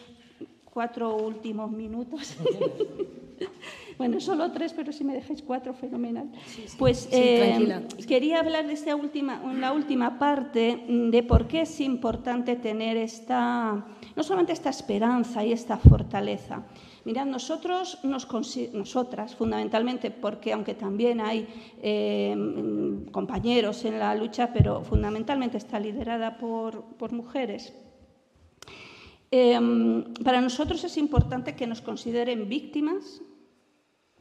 [0.66, 2.36] cuatro últimos minutos
[4.00, 6.32] Bueno, solo tres, pero si me dejáis cuatro, fenomenal.
[6.78, 12.56] pues eh, quería hablar de esta última, la última parte de por qué es importante
[12.56, 13.86] tener esta,
[14.16, 16.64] no solamente esta esperanza y esta fortaleza.
[17.04, 21.46] Mirad, nosotros, nosotras, fundamentalmente, porque aunque también hay
[21.82, 22.34] eh,
[23.12, 27.74] compañeros en la lucha, pero fundamentalmente está liderada por, por mujeres,
[29.30, 29.60] eh,
[30.24, 33.22] para nosotros es importante que nos consideren víctimas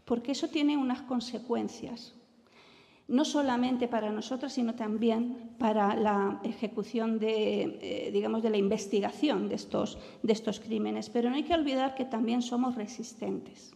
[0.09, 2.15] porque eso tiene unas consecuencias,
[3.09, 9.51] no solamente para nosotras, sino también para la ejecución de, eh, digamos, de la investigación
[9.51, 11.11] de estos, de estos crímenes.
[11.11, 13.73] Pero no hay que olvidar que también somos resistentes.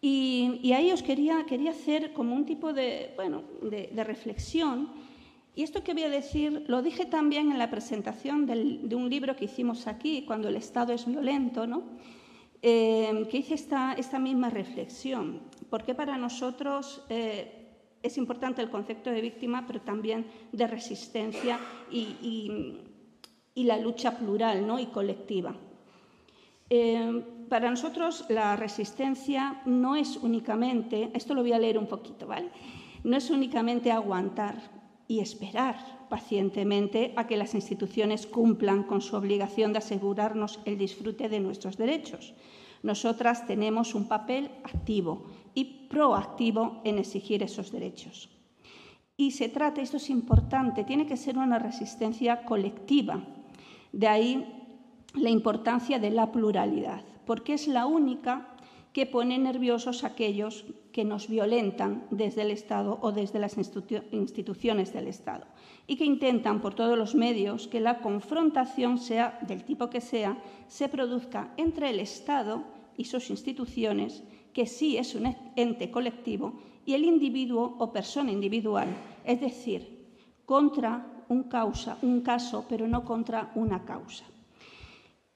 [0.00, 4.88] Y, ahí os quería, quería hacer como un tipo de, bueno, de, reflexión.
[5.54, 9.36] Y esto que voy a decir lo dije también en la presentación de un libro
[9.36, 11.82] que hicimos aquí, cuando el Estado es violento, ¿no?
[12.62, 15.40] Eh, que hice esta, esta, misma reflexión,
[15.70, 17.60] porque para nosotros eh,
[18.02, 21.58] es importante el concepto de víctima, pero también de resistencia
[21.90, 22.78] y,
[23.54, 24.78] la lucha plural ¿no?
[24.78, 25.54] y colectiva.
[26.70, 32.26] Eh, para nosotros la resistencia no es únicamente, esto lo voy a leer un poquito,
[32.26, 32.48] ¿vale?
[33.04, 34.79] No es únicamente aguantar
[35.10, 41.28] y esperar pacientemente a que las instituciones cumplan con su obligación de asegurarnos el disfrute
[41.28, 42.32] de nuestros derechos.
[42.84, 48.28] Nosotras tenemos un papel activo y proactivo en exigir esos derechos.
[49.16, 53.24] Y se trata, esto es importante, tiene que ser una resistencia colectiva.
[53.90, 54.46] De ahí
[55.14, 58.54] la importancia de la pluralidad, porque es la única
[58.92, 60.66] que pone nerviosos aquellos
[61.00, 65.46] que nos violentan desde el Estado o desde las instituciones del Estado
[65.86, 70.36] y que intentan por todos los medios que la confrontación, sea del tipo que sea,
[70.68, 72.64] se produzca entre el Estado
[72.98, 74.22] y sus instituciones,
[74.52, 78.88] que sí es un ente colectivo, y el individuo o persona individual,
[79.24, 80.04] es decir,
[80.44, 84.26] contra un, causa, un caso, pero no contra una causa.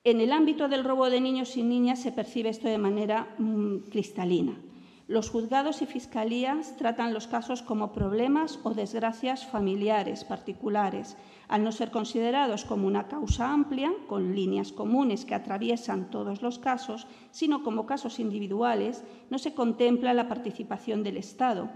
[0.04, 3.88] En el ámbito del robo de niños y niñas se percibe esto de manera mm,
[3.88, 4.60] cristalina.
[5.06, 11.72] Los juzgados y fiscalías tratan los casos como problemas o desgracias familiares particulares, al no
[11.72, 17.62] ser considerados como una causa amplia, con líneas comunes que atraviesan todos los casos, sino
[17.62, 21.68] como casos individuales, no se contempla la participación del Estado.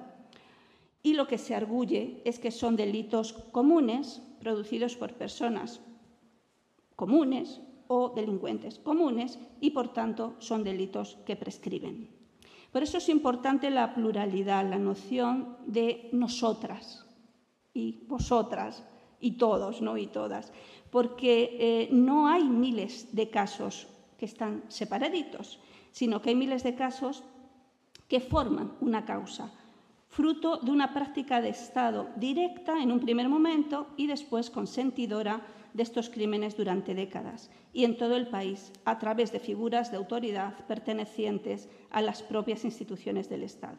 [1.02, 5.82] Y lo que se arguye es que son delitos comunes producidos por personas
[6.96, 12.17] comunes o delincuentes comunes y, por tanto, son delitos que prescriben.
[12.72, 17.06] Por eso es importante la pluralidad, la noción de nosotras
[17.72, 18.84] y vosotras
[19.20, 19.96] y todos, ¿no?
[19.96, 20.52] Y todas,
[20.90, 23.88] porque eh, no hay miles de casos
[24.18, 25.58] que están separaditos,
[25.92, 27.24] sino que hay miles de casos
[28.08, 29.52] que forman una causa,
[30.08, 35.42] fruto de una práctica de Estado directa en un primer momento y después consentidora
[35.74, 39.96] de estos crímenes durante décadas y en todo el país a través de figuras de
[39.96, 43.78] autoridad pertenecientes a las propias instituciones del Estado.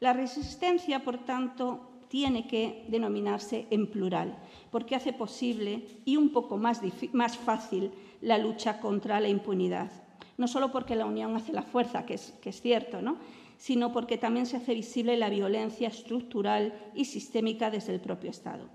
[0.00, 4.36] La resistencia, por tanto, tiene que denominarse en plural,
[4.70, 6.80] porque hace posible y un poco más,
[7.12, 9.90] más fácil la lucha contra la impunidad.
[10.36, 13.16] No solo porque la unión hace la fuerza, que es, que es cierto, ¿no?
[13.62, 18.68] sino porque también se hace visible la violencia estructural y sistémica desde el propio Estado.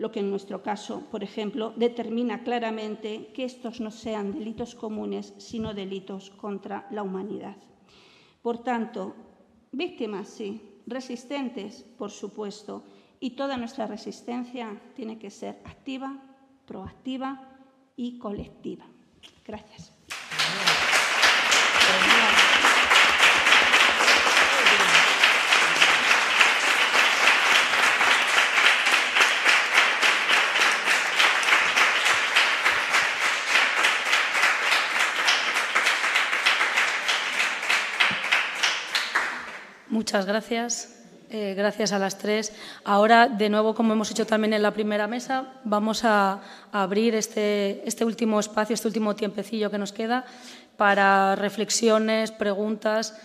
[0.00, 5.34] Lo que en nuestro caso, por ejemplo, determina claramente que estos no sean delitos comunes,
[5.36, 7.58] sino delitos contra la humanidad.
[8.40, 9.14] Por tanto,
[9.72, 12.82] víctimas sí, resistentes, por supuesto,
[13.20, 16.16] y toda nuestra resistencia tiene que ser activa,
[16.64, 17.58] proactiva
[17.94, 18.86] y colectiva.
[19.44, 19.99] Gracias.
[39.90, 40.96] Muchas gracias.
[41.30, 42.52] Eh, gracias a las tres.
[42.84, 47.82] Ahora, de nuevo, como hemos hecho también en la primera mesa, vamos a, abrir este,
[47.86, 50.24] este, último espacio, este último tiempecillo que nos queda
[50.76, 53.20] para reflexiones, preguntas.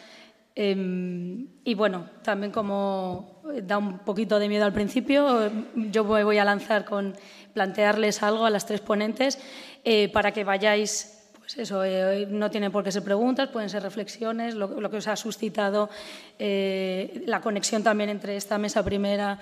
[0.55, 6.39] Em, y bueno, también como da un poquito de miedo al principio, yo me voy
[6.39, 7.15] a lanzar con
[7.53, 9.39] plantearles algo a las tres ponentes
[9.83, 11.14] eh, para que vayáis
[11.45, 15.07] pues eso, eh, no tiene por qué ser preguntas, pueden ser reflexiones, lo, que os
[15.07, 15.91] ha suscitado
[16.39, 19.37] eh, la conexión también entre esta mesa primera,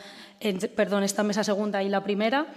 [0.76, 2.48] perdón, esta mesa segunda y la primera.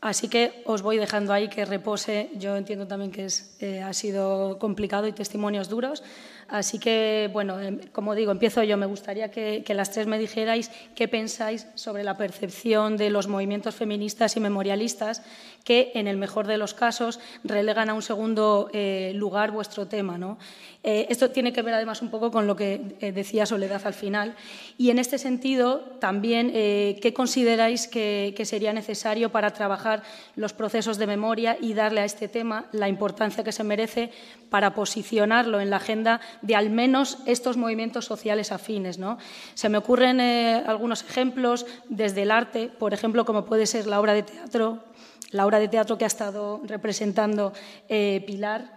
[0.00, 2.30] Así que os voy dejando ahí que repose.
[2.36, 6.04] Yo entiendo también que es, eh, ha sido complicado y testimonios duros.
[6.48, 8.76] Así que, bueno, em, como digo, empiezo yo.
[8.76, 13.74] Me gustaría que, las tres me dijerais qué pensáis sobre la percepción de los movimientos
[13.74, 15.22] feministas y memorialistas
[15.64, 20.18] que, en el mejor de los casos, relegan a un segundo eh, lugar vuestro tema.
[20.18, 20.38] ¿no?
[20.84, 23.94] Eh, esto tiene que ver, además, un poco con lo que eh, decía Soledad al
[23.94, 24.36] final.
[24.78, 30.04] Y, en este sentido, también, ¿qué consideráis que, que sería necesario para trabajar
[30.36, 34.12] los procesos de memoria y darle a este tema la importancia que se merece
[34.48, 38.98] para posicionarlo en la agenda de al menos estos movimientos sociales afines.
[38.98, 39.18] ¿no?
[39.54, 44.00] Se me ocurren eh, algunos ejemplos desde el arte, por ejemplo, como puede ser la
[44.00, 44.84] obra de teatro,
[45.30, 47.52] la obra de teatro que ha estado representando
[47.88, 48.76] eh, Pilar.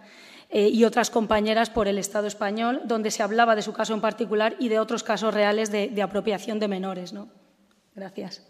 [0.52, 4.00] Eh, y otras compañeras por el Estado español, donde se hablaba de su caso en
[4.00, 7.12] particular y de otros casos reales de, de apropiación de menores.
[7.12, 7.28] ¿no?
[7.94, 8.44] Gracias.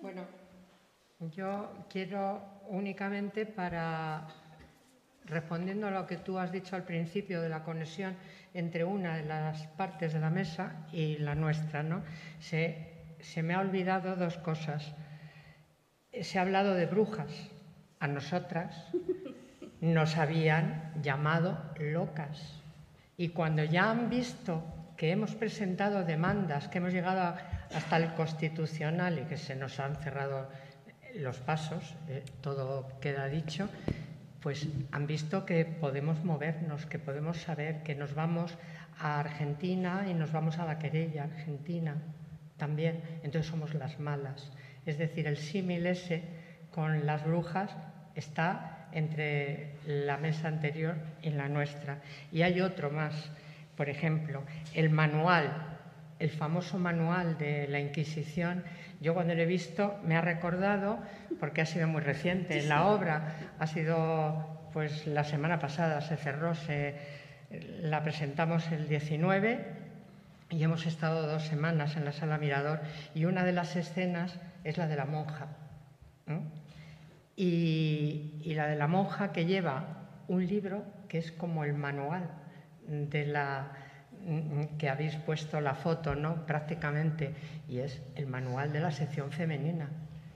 [0.00, 0.22] Bueno,
[1.36, 4.26] yo quiero únicamente para
[5.28, 8.16] respondiendo a lo que tú has dicho al principio de la conexión
[8.54, 12.02] entre una de las partes de la mesa y la nuestra, ¿no?
[12.40, 12.86] Se,
[13.42, 14.94] me ha olvidado dos cosas.
[16.20, 17.30] Se ha hablado de brujas.
[18.00, 18.86] A nosotras
[19.80, 22.62] nos habían llamado locas.
[23.16, 24.62] Y cuando ya han visto
[24.96, 27.36] que hemos presentado demandas, que hemos llegado
[27.74, 30.48] hasta el constitucional y que se nos han cerrado
[31.14, 33.68] los pasos, eh, todo queda dicho,
[34.48, 38.56] pues han visto que podemos movernos, que podemos saber que nos vamos
[38.98, 41.98] a Argentina y nos vamos a la querella argentina
[42.56, 44.50] también, entonces somos las malas.
[44.86, 46.22] Es decir, el símil ese
[46.70, 47.76] con las brujas
[48.14, 51.98] está entre la mesa anterior y la nuestra.
[52.32, 53.30] Y hay otro más,
[53.76, 55.76] por ejemplo, el manual,
[56.18, 58.64] el famoso manual de la Inquisición
[59.00, 60.98] yo cuando lo he visto me ha recordado,
[61.38, 66.54] porque ha sido muy reciente, la obra ha sido, pues la semana pasada se cerró,
[66.54, 66.96] se,
[67.80, 69.64] la presentamos el 19
[70.50, 72.80] y hemos estado dos semanas en la sala Mirador
[73.14, 75.48] y una de las escenas es la de la monja.
[77.36, 82.30] Y, y la de la monja que lleva un libro que es como el manual
[82.86, 83.72] de la
[84.78, 86.46] que habéis puesto la foto, ¿no?
[86.46, 87.34] Prácticamente,
[87.68, 89.88] y es el manual de la sección femenina.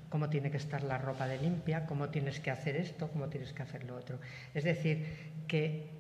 [0.09, 3.53] Cómo tiene que estar la ropa de limpia, cómo tienes que hacer esto, cómo tienes
[3.53, 4.19] que hacer lo otro.
[4.55, 5.07] Es decir,
[5.47, 5.91] que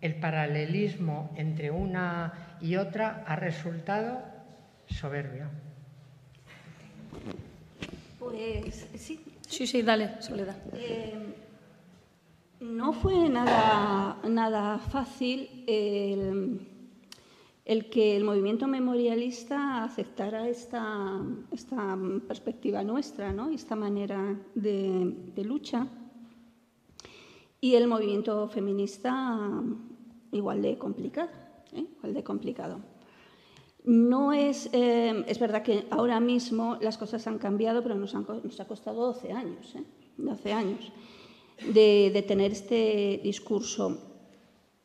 [0.00, 4.20] el paralelismo entre una y otra ha resultado
[4.86, 5.46] soberbio.
[8.18, 9.20] Pues sí.
[9.48, 10.56] Sí, sí, dale, Soledad.
[10.74, 11.14] Eh,
[12.60, 16.75] no fue nada, nada fácil el
[17.66, 21.20] el que el movimiento memorialista aceptara esta,
[22.28, 23.50] perspectiva nuestra, ¿no?
[23.50, 25.88] esta manera de, lucha,
[27.60, 29.62] y el movimiento feminista
[30.30, 31.30] igual de complicado.
[31.72, 31.84] ¿eh?
[31.98, 32.80] Igual de complicado.
[33.82, 38.64] No es, eh, es verdad que ahora mismo las cosas han cambiado, pero nos, ha
[38.68, 39.82] costado 12 años, ¿eh?
[40.18, 40.92] 12 años
[41.74, 44.05] de, de tener este discurso.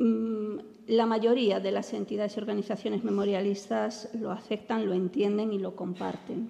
[0.01, 5.75] Mm, la mayoría de las entidades y organizaciones memorialistas lo aceptan, lo entienden y lo
[5.75, 6.49] comparten,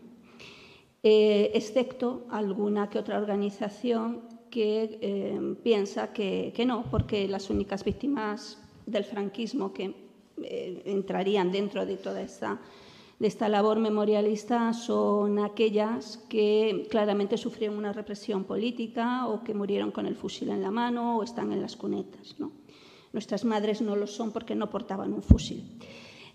[1.04, 8.58] eh, excepto alguna que otra organización que eh, piensa que, no, porque las únicas víctimas
[8.86, 9.94] del franquismo que
[10.42, 12.62] eh, entrarían dentro de toda esta,
[13.20, 20.06] esta labor memorialista son aquellas que claramente sufrieron una represión política o que murieron con
[20.06, 22.38] el fusil en la mano o están en las cunetas.
[23.14, 25.64] Nuestras madres no lo son porque no portaban un fusil.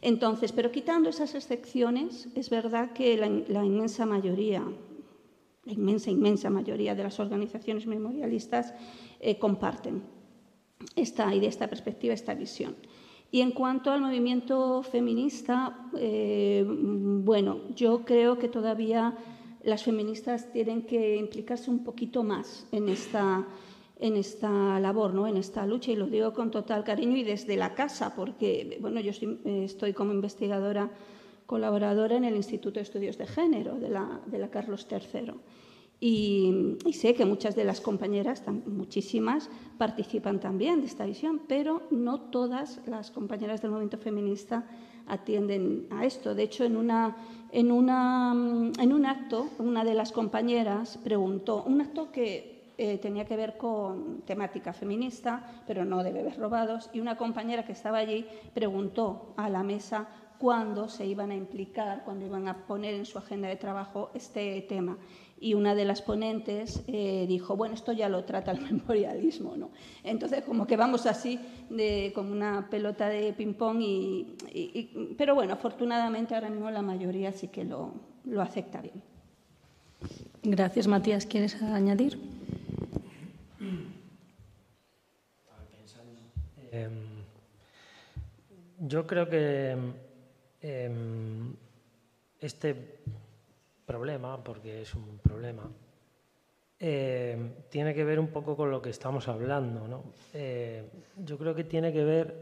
[0.02, 4.62] Entonces, pero quitando esas excepciones, es verdad que la, inmensa mayoría,
[5.64, 8.74] la inmensa, inmensa mayoría de las organizaciones memorialistas
[9.20, 10.02] eh, comparten
[10.94, 12.76] esta idea, esta perspectiva, esta visión.
[13.30, 19.16] Y en cuanto al movimiento feminista, eh, bueno, yo creo que todavía
[19.64, 23.44] las feministas tienen que implicarse un poquito más en esta,
[23.98, 25.26] en esta labor, ¿no?
[25.26, 29.00] en esta lucha, y lo digo con total cariño y desde la casa, porque bueno,
[29.00, 29.12] yo
[29.44, 30.90] estoy, como investigadora
[31.46, 35.32] colaboradora en el Instituto de Estudios de Género de la, de la Carlos III.
[35.98, 42.20] Y, sé que muchas de las compañeras, muchísimas, participan también de esta visión, pero no
[42.20, 44.66] todas las compañeras del movimiento feminista
[45.06, 46.34] atienden a esto.
[46.34, 47.16] De hecho, en, una,
[47.50, 48.32] en, una,
[48.78, 53.56] en un acto, una de las compañeras preguntó, un acto que eh, tenía que ver
[53.56, 59.34] con temática feminista, pero no de bebés robados, y una compañera que estaba allí preguntó
[59.36, 60.08] a la mesa
[60.38, 64.60] cuándo se iban a implicar, cuándo iban a poner en su agenda de trabajo este
[64.62, 64.98] tema
[65.38, 69.70] y una de las ponentes eh, dijo, bueno, esto ya lo trata el memorialismo, ¿no?
[70.02, 76.34] Entonces, como que vamos así, de, como una pelota de ping-pong, y, pero bueno, afortunadamente
[76.34, 77.92] ahora mismo la mayoría sí que lo,
[78.24, 79.02] lo acepta bien.
[80.42, 81.26] Gracias, Matías.
[81.26, 82.35] ¿Quieres añadir?
[86.76, 87.24] Em,
[88.78, 89.76] yo creo que
[90.60, 91.54] em,
[92.40, 93.00] este
[93.86, 95.62] problema, porque es un problema,
[96.78, 99.88] tiene que ver un poco con lo que estamos hablando.
[99.88, 100.04] ¿no?
[100.34, 102.34] Eh, yo creo que tiene que ver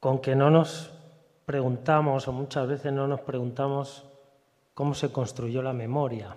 [0.00, 0.90] con que no nos
[1.46, 4.04] preguntamos, o muchas veces no nos preguntamos
[4.74, 6.34] cómo se construyó la memoria.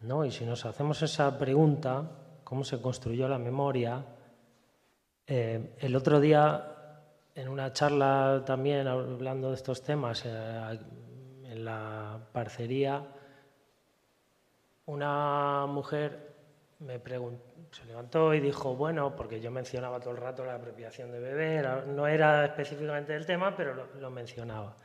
[0.00, 0.24] ¿no?
[0.24, 2.08] Y si nos hacemos esa pregunta,
[2.44, 4.04] cómo se construyó la memoria,
[5.26, 6.74] eh, el otro día,
[7.34, 13.02] en una charla también hablando de estos temas, en la parcería,
[14.86, 16.34] una mujer
[17.70, 21.62] se levantó y dijo, bueno, porque yo mencionaba todo el rato la apropiación de bebé,
[21.88, 24.76] no era específicamente el tema, pero lo, mencionaba.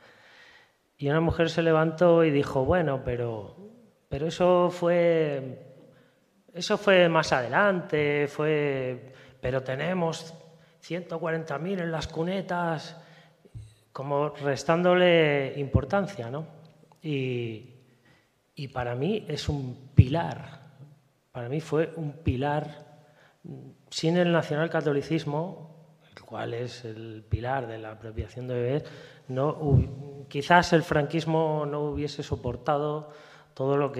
[0.98, 3.56] Y una mujer se levantó y dijo, bueno, pero,
[4.08, 5.72] pero eso fue
[6.54, 9.12] eso fue más adelante, fue,
[9.42, 10.32] pero tenemos
[10.86, 12.96] 140.000 en las cunetas
[13.92, 16.46] como restándole importancia, ¿no?
[17.02, 17.68] Y,
[18.72, 20.60] para mí es un pilar,
[21.32, 23.02] para mí fue un pilar,
[23.90, 28.84] sin el nacionalcatolicismo, el cual es el pilar de la apropiación de bebés,
[30.28, 33.10] quizás el franquismo no hubiese soportado
[33.54, 33.92] todo lo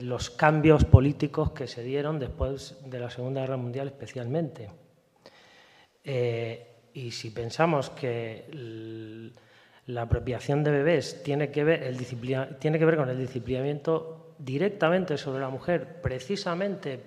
[0.00, 4.83] los cambios políticos que se dieron después de la Segunda Guerra Mundial especialmente.
[6.04, 9.32] Eh, y si pensamos que
[9.86, 11.98] la apropiación de bebés tiene que, ver, el
[12.58, 17.00] tiene que ver con el disciplinamiento directamente sobre la mujer, precisamente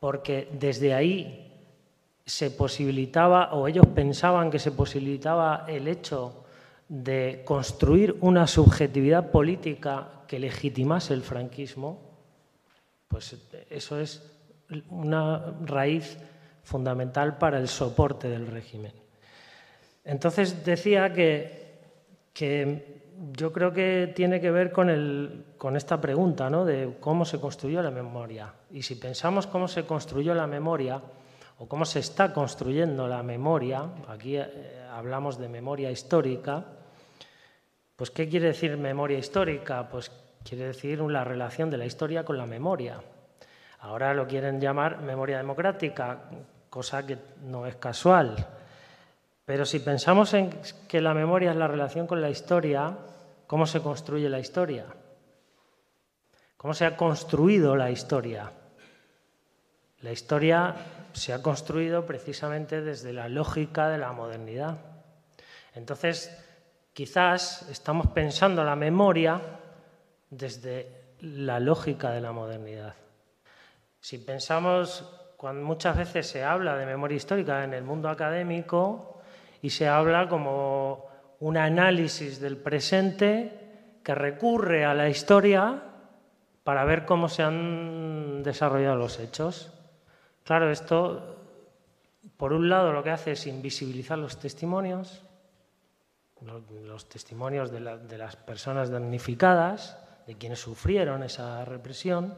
[0.00, 1.52] porque desde ahí
[2.26, 6.44] se posibilitaba, o ellos pensaban que se posibilitaba el hecho
[6.88, 12.00] de construir una subjetividad política que legitimase el franquismo,
[13.08, 13.36] pues
[13.70, 14.30] eso es
[14.90, 16.18] una raíz
[16.64, 18.92] fundamental para el soporte del régimen.
[20.04, 21.62] Entonces decía que,
[23.32, 26.64] yo creo que tiene que ver con, con esta pregunta ¿no?
[26.64, 28.52] de cómo se construyó la memoria.
[28.70, 31.00] Y si pensamos cómo se construyó la memoria
[31.58, 34.46] o cómo se está construyendo la memoria, aquí eh,
[34.90, 36.64] hablamos de memoria histórica,
[37.96, 39.88] pues ¿qué quiere decir memoria histórica?
[39.88, 40.10] Pues
[40.42, 43.00] quiere decir la relación de la historia con la memoria.
[43.80, 46.24] Ahora lo quieren llamar memoria democrática,
[46.74, 48.34] cosa que no es casual.
[49.44, 50.50] Pero si pensamos en
[50.88, 52.98] que la memoria es la relación con la historia,
[53.46, 54.84] ¿cómo se construye la historia?
[56.56, 58.50] ¿Cómo se ha construido la historia?
[60.00, 60.74] La historia
[61.12, 64.76] se ha construido precisamente desde la lógica de la modernidad.
[65.76, 66.36] Entonces,
[66.92, 69.40] quizás estamos pensando la memoria
[70.28, 72.96] desde la lógica de la modernidad.
[74.00, 79.20] Si pensamos cuando muchas veces se habla de memoria histórica en el mundo académico
[79.60, 81.04] y se habla como
[81.40, 85.82] un análisis del presente que recurre a la historia
[86.62, 89.70] para ver cómo se han desarrollado los hechos.
[90.44, 91.36] Claro, esto
[92.38, 95.24] por un lado lo que hace es invisibilizar los testimonios,
[96.40, 102.32] los, testimonios de, de las personas damnificadas, de quienes sufrieron esa represión,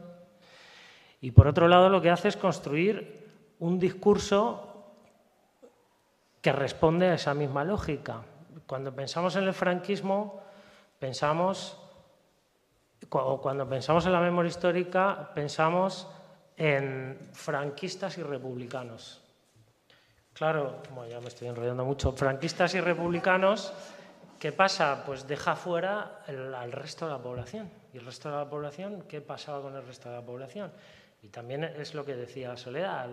[1.21, 3.27] y por otro lado lo que hace es construir
[3.59, 4.67] un discurso
[6.41, 8.21] que responde a esa misma lógica.
[8.67, 10.41] Cuando pensamos en el franquismo,
[10.99, 11.77] pensamos,
[13.09, 16.07] o cuando pensamos en la memoria histórica, pensamos
[16.55, 19.21] en franquistas y republicanos.
[20.33, 23.73] Claro, como ya me estoy enrollando mucho, franquistas y republicanos,
[24.39, 25.03] ¿qué pasa?
[25.05, 27.71] Pues deja fuera al resto de la población.
[27.93, 29.03] ¿Y el resto de la población?
[29.07, 30.71] ¿Qué pasaba con el resto de la población?
[31.23, 33.09] Y también es lo que decía Soledad,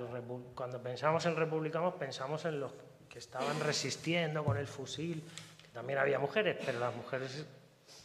[0.55, 2.73] cuando pensamos en republicanos pensamos en los
[3.09, 5.23] que estaban resistiendo con el fusil,
[5.63, 7.47] que también había mujeres, pero las mujeres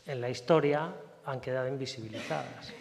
[0.05, 0.93] en la historia
[1.25, 2.73] han quedado invisibilizadas.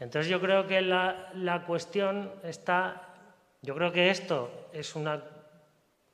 [0.00, 3.14] Entonces yo creo que la, la cuestión está,
[3.62, 5.22] yo creo que esto es una,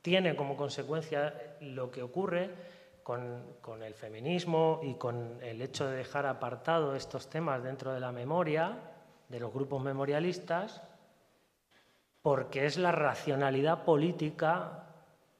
[0.01, 2.49] tiene como consecuencia lo que ocurre
[3.03, 7.99] con, con, el feminismo y con el hecho de dejar apartado estos temas dentro de
[7.99, 8.94] la memoria,
[9.29, 10.81] de los grupos memorialistas,
[12.21, 14.83] porque es la racionalidad política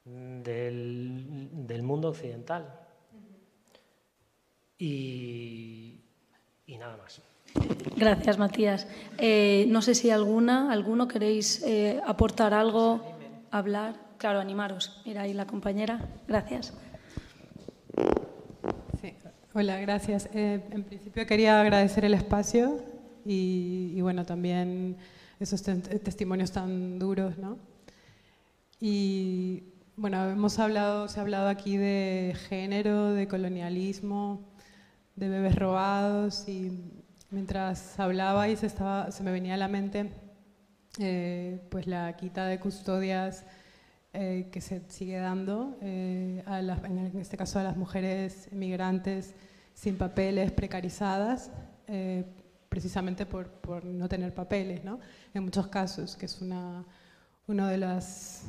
[0.05, 2.79] del, del mundo occidental.
[4.77, 5.99] Y,
[6.67, 7.21] y nada más.
[7.95, 8.87] Gracias, Matías.
[9.17, 13.17] Eh, no sé si alguna, alguno queréis eh, aportar algo,
[13.51, 13.95] hablar.
[14.17, 15.01] Claro, animaros.
[15.05, 15.99] Mira ahí la compañera.
[16.27, 16.73] Gracias.
[19.01, 19.13] Sí.
[19.53, 20.29] Hola, gracias.
[20.33, 22.79] Eh, en principio quería agradecer el espacio
[23.25, 24.97] y, y bueno, también
[25.39, 27.57] esos testimonios tan duros, ¿no?
[28.79, 29.63] Y
[29.97, 34.41] bueno, hemos hablado, se ha hablado aquí de género, de colonialismo,
[35.15, 36.71] de bebés robados y
[37.31, 40.11] mientras hablabais estaba, se me venía a la mente
[40.99, 43.45] eh, pues la quita de custodias
[44.13, 49.33] eh, que se sigue dando, eh, en este caso a las mujeres migrantes
[49.73, 51.51] sin papeles, precarizadas,
[52.75, 54.99] precisamente por, por, no tener papeles, ¿no?
[55.33, 56.83] en muchos casos, que es una,
[57.47, 58.43] una de las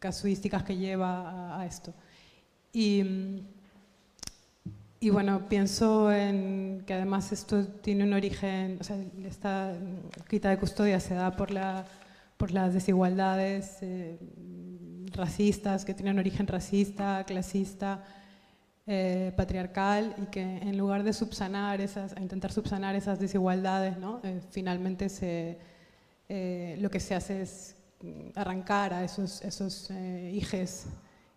[0.00, 1.94] casuísticas que lleva a, a esto.
[2.72, 3.44] Y
[5.00, 9.72] y bueno, pienso en que además esto tiene un origen, o sea, esta
[10.28, 11.84] quita de custodia se da por, la,
[12.36, 14.18] por las desigualdades eh,
[15.12, 18.02] racistas, que tienen origen racista, clasista,
[18.88, 24.20] eh, patriarcal, y que en lugar de subsanar esas, intentar subsanar esas desigualdades, ¿no?
[24.24, 25.58] Eh, finalmente se,
[26.80, 27.76] lo que se hace es
[28.34, 29.90] arrancar a esos, esos
[30.32, 30.86] hijas,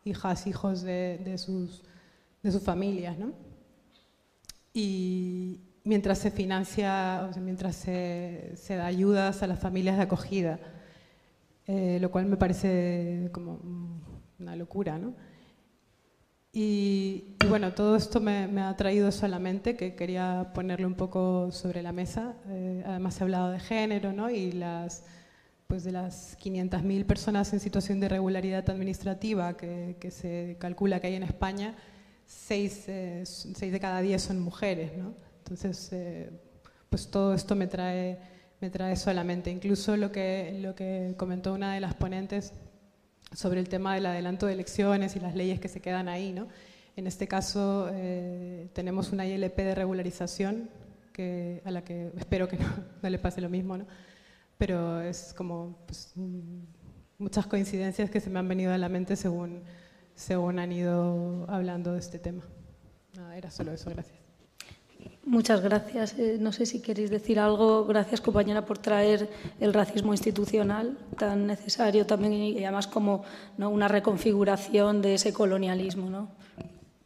[0.03, 1.83] hijos de, sus,
[2.63, 3.17] familias.
[3.17, 3.33] ¿no?
[4.73, 10.59] y mientras se financia, mientras se, se, da ayudas a las familias de acogida,
[11.67, 13.59] eh, lo cual me parece como
[14.39, 15.13] una locura, ¿no?
[16.53, 21.49] Y, y bueno, todo esto me, me, ha traído solamente que quería ponerlo un poco
[21.51, 22.35] sobre la mesa.
[22.49, 24.29] Eh, además he hablado de género, ¿no?
[24.29, 25.05] Y las,
[25.67, 31.07] pues de las 500.000 personas en situación de irregularidad administrativa que, que se calcula que
[31.07, 31.73] hay en España,
[32.25, 35.13] seis, eh, seis de cada diez son mujeres, ¿no?
[35.39, 36.29] Entonces, eh,
[36.89, 38.19] pues todo esto me trae,
[38.59, 39.49] me trae solamente.
[39.51, 42.53] Incluso lo que, lo que comentó una de las ponentes
[43.33, 46.47] sobre el tema del adelanto de elecciones y las leyes que se quedan ahí, ¿no?
[46.95, 50.69] En este caso eh, tenemos una ILP de regularización
[51.13, 52.57] que, a la que espero que
[53.01, 53.85] no, le pase lo mismo, ¿no?
[54.57, 56.13] pero es como pues,
[57.17, 59.63] muchas coincidencias que se me han venido a la mente según
[60.13, 62.43] según han ido hablando de este tema.
[63.15, 64.20] Nada, era solo eso, gracias.
[65.25, 66.17] Muchas gracias.
[66.17, 67.85] Eh, no sé si queréis decir algo.
[67.85, 69.29] Gracias, compañera, por traer
[69.59, 73.23] el racismo institucional tan necesario también y además como
[73.57, 73.69] ¿no?
[73.69, 76.09] una reconfiguración de ese colonialismo.
[76.09, 76.31] ¿no?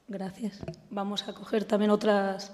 [0.07, 0.59] Gracias.
[0.89, 2.53] Vamos a coger también otras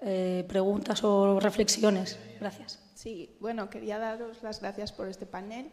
[0.00, 2.18] eh, preguntas o reflexiones.
[2.40, 2.82] Gracias.
[2.94, 5.70] Sí, bueno, quería daros las gracias por este panel.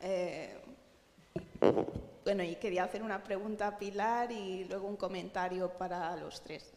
[0.00, 0.54] Eh,
[2.24, 6.72] bueno, y quería hacer una pregunta a Pilar y luego un comentario para los tres.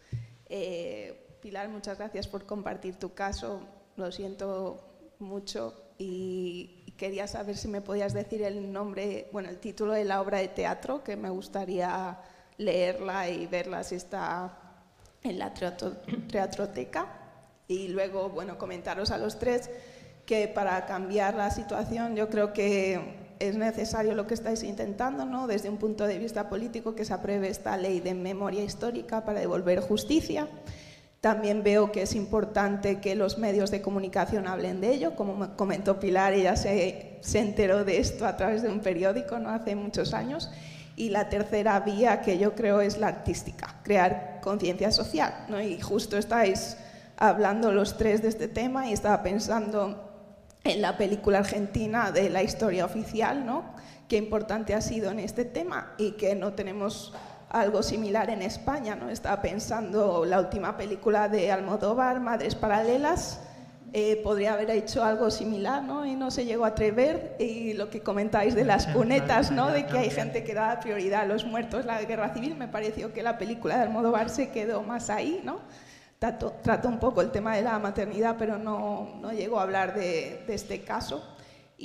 [1.43, 3.59] Pilar, muchas gracias por compartir tu caso.
[3.97, 4.79] Lo siento
[5.19, 10.21] mucho y quería saber si me podías decir el nombre, bueno, el título de la
[10.21, 12.17] obra de teatro, que me gustaría
[12.57, 14.57] leerla y verla si está
[15.21, 17.07] en la teatroteca.
[17.67, 19.69] Y luego, bueno, comentaros a los tres
[20.25, 25.47] que para cambiar la situación yo creo que es necesario lo que estáis intentando, ¿no?
[25.47, 29.41] desde un punto de vista político, que se apruebe esta ley de memoria histórica para
[29.41, 30.47] devolver justicia.
[31.23, 35.15] También veo que es importante que los medios de comunicación hablen de ello.
[35.15, 39.49] Como comentó Pilar, ella se se enteró de esto a través de un periódico, no
[39.49, 40.51] hace muchos años.
[40.97, 45.33] Y la tercera vía que yo creo es la artística, crear conciencia social.
[45.47, 45.61] ¿no?
[45.61, 46.75] Y justo estáis
[47.15, 50.11] hablando los tres de este tema y estaba pensando
[50.65, 53.63] en la película argentina de la historia oficial, ¿no?
[54.09, 57.13] Qué importante ha sido en este tema y que no tenemos
[57.53, 59.09] algo similar en España, ¿no?
[59.09, 63.39] Estaba pensando la última película de Almodóvar, Madres Paralelas,
[63.93, 66.03] eh, podría haber hecho algo similar, ¿no?
[66.03, 67.35] Y no se llegó a atrever.
[67.39, 69.69] Y lo que comentáis de las cunetas, ¿no?
[69.69, 73.13] De que hay gente que da prioridad a los muertos la guerra civil, me pareció
[73.13, 75.59] que la película de Almodóvar se quedó más ahí, ¿no?
[76.17, 80.43] Trató, un poco el tema de la maternidad, pero no, no llegó a hablar de,
[80.47, 81.32] de este caso.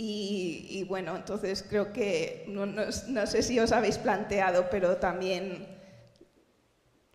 [0.00, 5.66] Y, bueno, entonces creo que, no, no, sé si os habéis planteado, pero también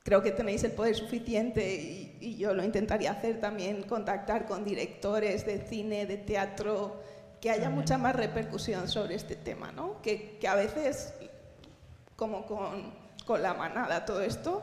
[0.03, 1.63] creo que tenéis el poder suficiente
[2.19, 7.01] y, yo lo intentaría hacer también, contactar con directores de cine, de teatro,
[7.39, 10.01] que haya mucha más repercusión sobre este tema, ¿no?
[10.01, 11.13] Que, que a veces,
[12.17, 12.93] como con,
[13.25, 14.61] con, la manada, todo esto,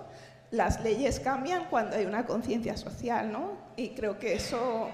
[0.50, 3.52] las leyes cambian cuando hay una conciencia social, ¿no?
[3.76, 4.90] Y creo que eso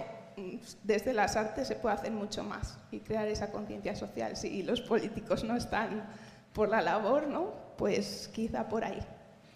[0.82, 4.36] desde las artes se puede hacer mucho más y crear esa conciencia social.
[4.36, 6.04] Si los políticos no están
[6.52, 7.66] por la labor, ¿no?
[7.76, 8.98] pues quizá por ahí.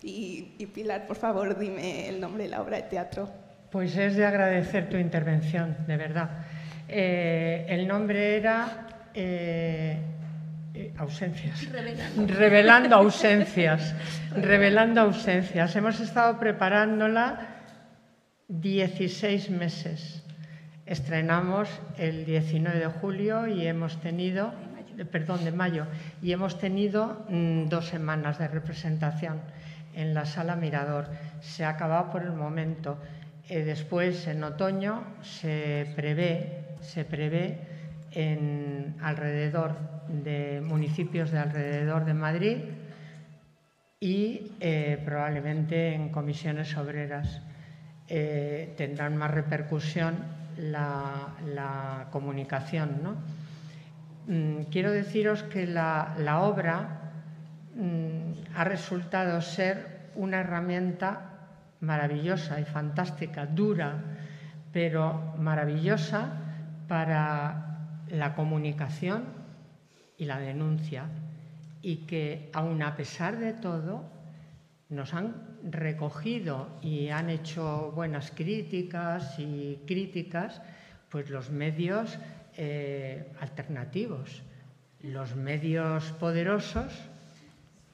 [0.03, 3.31] Y, Pilar, por favor, dime el nombre de la obra de teatro.
[3.71, 6.31] Pues es de agradecer tu intervención, de verdad.
[6.89, 9.99] Eh, el nombre era eh,
[10.75, 11.67] eh, ausencias.
[12.27, 12.97] Revelando.
[12.97, 13.95] ausencias.
[14.35, 15.77] Revelando ausencias.
[15.77, 17.47] Hemos estado preparándola
[18.49, 20.25] 16 meses.
[20.91, 21.69] Estrenamos
[21.99, 24.53] el 19 de julio y hemos tenido,
[25.13, 25.87] perdón, de mayo,
[26.21, 29.41] y hemos tenido mm, dos semanas de representación
[29.95, 31.07] en la sala Mirador.
[31.43, 32.99] Se ha acabado por el momento.
[33.49, 37.61] Eh, después, en otoño, se prevé, se prevé
[38.11, 39.77] en alrededor
[40.09, 42.57] de municipios de alrededor de Madrid
[44.01, 47.43] y eh, probablemente en comisiones obreras
[48.09, 53.03] eh, tendrán más repercusión la, comunicación.
[53.03, 53.17] ¿no?
[54.27, 57.13] Mm, quiero deciros que la, obra
[57.75, 61.31] mm, ha resultado ser una herramienta
[61.81, 63.95] maravillosa y fantástica, dura,
[64.73, 66.29] pero maravillosa
[66.89, 69.25] para la comunicación
[70.19, 71.05] y la denuncia
[71.83, 74.05] y que aun a pesar de todo
[74.91, 80.61] nos han recogido y han hecho buenas críticas y críticas,
[81.09, 82.19] pues los medios
[82.57, 84.43] eh, alternativos,
[85.03, 86.93] los medios poderosos,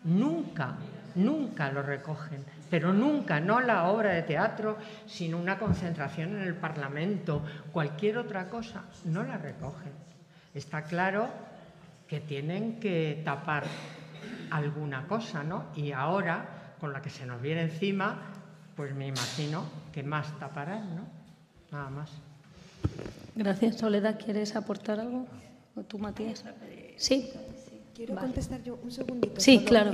[0.05, 0.77] nunca,
[1.15, 6.55] nunca lo recogen, pero nunca, no la obra de teatro, sino una concentración en el
[6.55, 7.43] Parlamento,
[7.73, 9.93] cualquier otra cosa, no la recogen.
[10.55, 11.29] Está claro
[12.09, 13.65] que tienen que tapar
[14.51, 15.67] alguna cosa, ¿no?
[15.75, 18.19] Y ahora con la que se nos viene encima,
[18.77, 21.03] pues me imagino que más taparán, ¿no?
[21.73, 22.11] Nada más.
[23.35, 23.77] Gracias.
[23.77, 25.27] Soledad, ¿quieres aportar algo?
[25.75, 26.45] ¿O tú, Matías?
[26.97, 27.31] Sí.
[27.95, 29.41] Quiero contestar yo un segundito.
[29.41, 29.93] Sí, claro.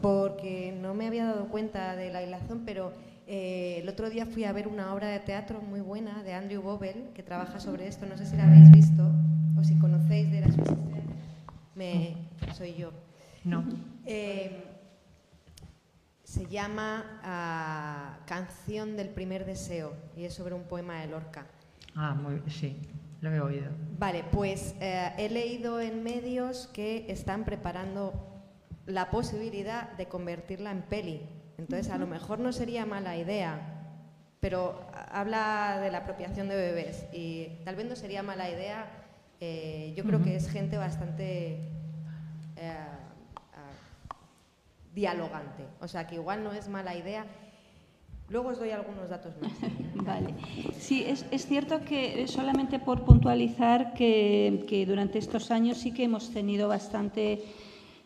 [0.00, 2.92] porque no me había dado cuenta de la hilazón, pero
[3.26, 6.62] eh, el otro día fui a ver una obra de teatro muy buena de Andrew
[6.62, 8.06] Bobel, que trabaja sobre esto.
[8.06, 9.10] No sé si la habéis visto
[9.58, 10.56] o si conocéis de las
[11.74, 12.16] me
[12.54, 12.92] Soy yo.
[13.44, 13.64] No.
[14.06, 14.69] Eh,
[16.30, 21.44] se llama ah, Canción del primer deseo y es sobre un poema de Lorca.
[21.96, 22.80] Ah, muy, sí,
[23.20, 23.72] lo he oído.
[23.98, 28.14] Vale, pues eh, he leído en medios que están preparando
[28.86, 31.20] la posibilidad de convertirla en peli.
[31.58, 33.98] Entonces, a lo mejor no sería mala idea,
[34.38, 38.86] pero habla de la apropiación de bebés y tal vez no sería mala idea.
[39.40, 41.58] Eh, yo creo que es gente bastante...
[42.54, 42.99] Eh,
[44.94, 45.64] dialogante.
[45.80, 47.26] O sea que igual no es mala idea.
[48.28, 49.52] Luego os doy algunos datos más.
[49.94, 50.34] vale.
[50.78, 56.04] Sí, es, es, cierto que solamente por puntualizar que, que durante estos años sí que
[56.04, 57.42] hemos tenido bastante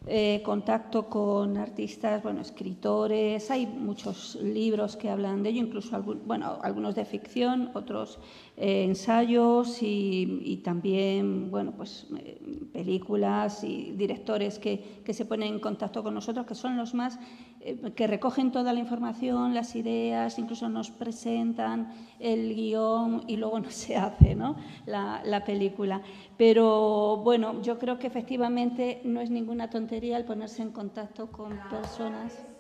[0.06, 6.59] eh, contacto con artistas, bueno, escritores, hay muchos libros que hablan de ello, incluso bueno,
[6.61, 8.19] algunos de ficción, otros
[8.56, 12.40] eh, ensayos y, también bueno, pues, eh,
[12.72, 17.18] películas y directores que, que, se ponen en contacto con nosotros, que son los más
[17.60, 23.59] eh, que recogen toda la información, las ideas, incluso nos presentan el guion y luego
[23.66, 24.55] no se hace ¿no?
[24.86, 26.02] la, la, película.
[26.36, 31.59] Pero bueno, yo creo que efectivamente no es ninguna tontería el ponerse en contacto con
[31.70, 32.53] personas.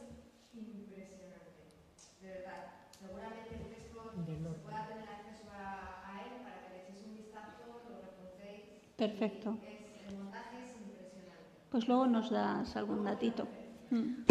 [8.96, 9.56] Perfecto.
[11.70, 13.48] Pues luego nos das algún datito.
[13.90, 14.24] Mm.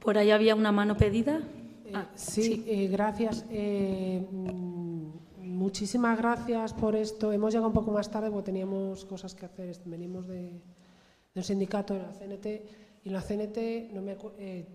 [0.00, 1.40] Por ahí había una mano pedida.
[1.84, 3.44] Eh, ah, sí, eh, gracias.
[3.50, 7.32] Eh, mm, muchísimas gracias por esto.
[7.32, 9.76] Hemos llegado un poco más tarde porque teníamos cosas que hacer.
[9.84, 10.60] Venimos de,
[11.34, 12.46] un sindicato de la CNT
[13.04, 14.16] y la CNT, no me,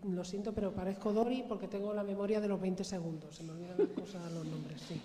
[0.09, 3.35] lo siento, pero parezco Dori porque tengo la memoria de los 20 segundos.
[3.35, 5.01] Se me olvidan las cosas, los nombres, sí.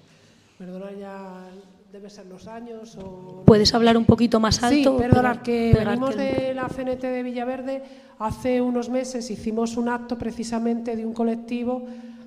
[0.61, 1.49] Perdona ya,
[1.91, 3.45] debe ser los años o...
[3.47, 4.93] ¿Puedes hablar un poquito más alto?
[4.93, 7.83] Sí, perdona, que venimos de la CNT de Villaverde.
[8.19, 11.87] Hace unos meses hicimos un acto precisamente de un colectivo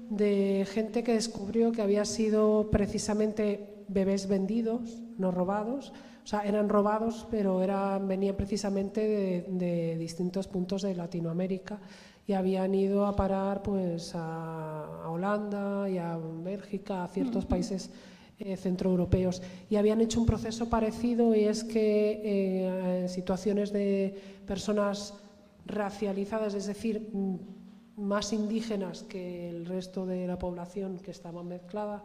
[0.10, 5.94] de gente que descubrió que había sido precisamente bebés vendidos, no robados.
[6.24, 11.80] O sea, eran robados, pero eran, venían precisamente de, distintos puntos de Latinoamérica
[12.26, 17.92] y habían ido a parar pues a, Holanda y a Bélgica, a ciertos países
[18.40, 19.42] eh, centroeuropeos.
[19.70, 24.16] Y habían hecho un proceso parecido y es que eh, en situaciones de
[24.48, 25.14] personas
[25.66, 27.10] racializadas, es decir,
[27.96, 32.04] más indígenas que el resto de la población que estaba mezclada,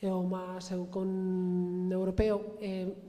[0.00, 2.56] eh, o más con europeo,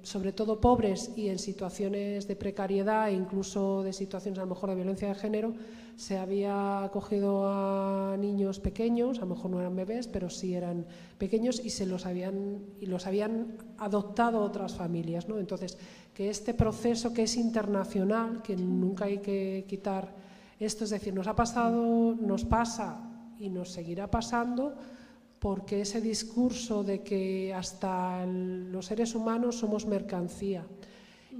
[0.02, 4.72] sobre todo pobres y en situaciones de precariedad e incluso de situaciones a lo mejor
[4.72, 5.54] de violencia de género,
[6.02, 10.88] se había acogido a niños pequeños, a lo mejor no eran bebés, pero sí eran
[11.20, 15.38] pequeños y se los habían y los habían adoptado otras familias, ¿no?
[15.38, 15.78] Entonces,
[16.16, 20.16] que este proceso que es internacional, que nunca hay que quitar
[20.60, 23.08] esto, es decir, nos ha pasado, nos pasa
[23.38, 24.74] y nos seguirá pasando
[25.38, 30.66] porque ese discurso de que hasta los seres humanos somos mercancía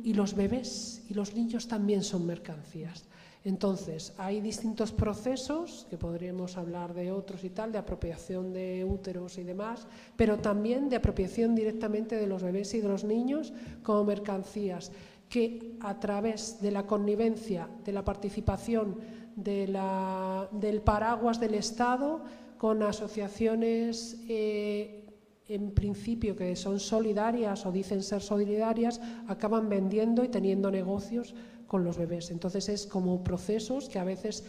[0.04, 3.10] y los bebés y los niños también son mercancías.
[3.44, 9.40] Entonces, hay distintos procesos, que podríamos hablar de otros y tal, de apropiación de úteros
[9.40, 13.52] y demás, pero también de apropiación directamente de los bebés y de los niños
[13.82, 14.92] como mercancías,
[15.28, 18.98] que a través de la connivencia, de la participación
[19.36, 22.22] del paraguas del Estado,
[22.60, 25.02] con asociaciones eh,
[25.48, 31.34] en principio que son solidarias o dicen ser solidarias, acaban vendiendo y teniendo negocios
[31.72, 32.32] con los bebés.
[32.32, 34.44] Entonces es como procesos que a veces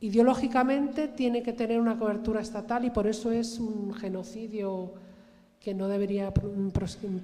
[0.00, 4.92] ideológicamente tiene que tener una cobertura estatal y por eso es un genocidio
[5.58, 6.32] que no debería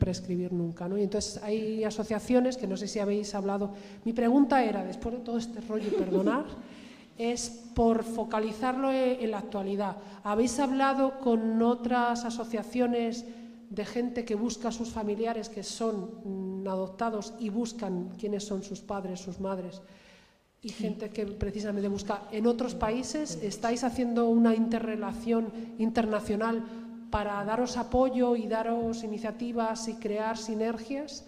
[0.01, 0.89] prescribir nunca.
[0.89, 0.99] ¿no?
[0.99, 3.71] Y entonces hay asociaciones que no sé si habéis hablado.
[4.05, 6.47] Mi pregunta era, después de todo este rollo, perdonar,
[7.17, 9.99] es por focalizarlo en la actualidad.
[10.25, 13.25] ¿Habéis hablado con otras asociaciones
[13.71, 18.63] de gente que busca a sus familiares que son mm, adoptados y buscan quiénes son
[18.63, 19.83] sus padres, sus madres,
[20.63, 26.65] y gente que precisamente busca en otros países, ¿estáis haciendo una interrelación internacional
[27.11, 31.25] para daros apoyo y daros iniciativas y crear sinergias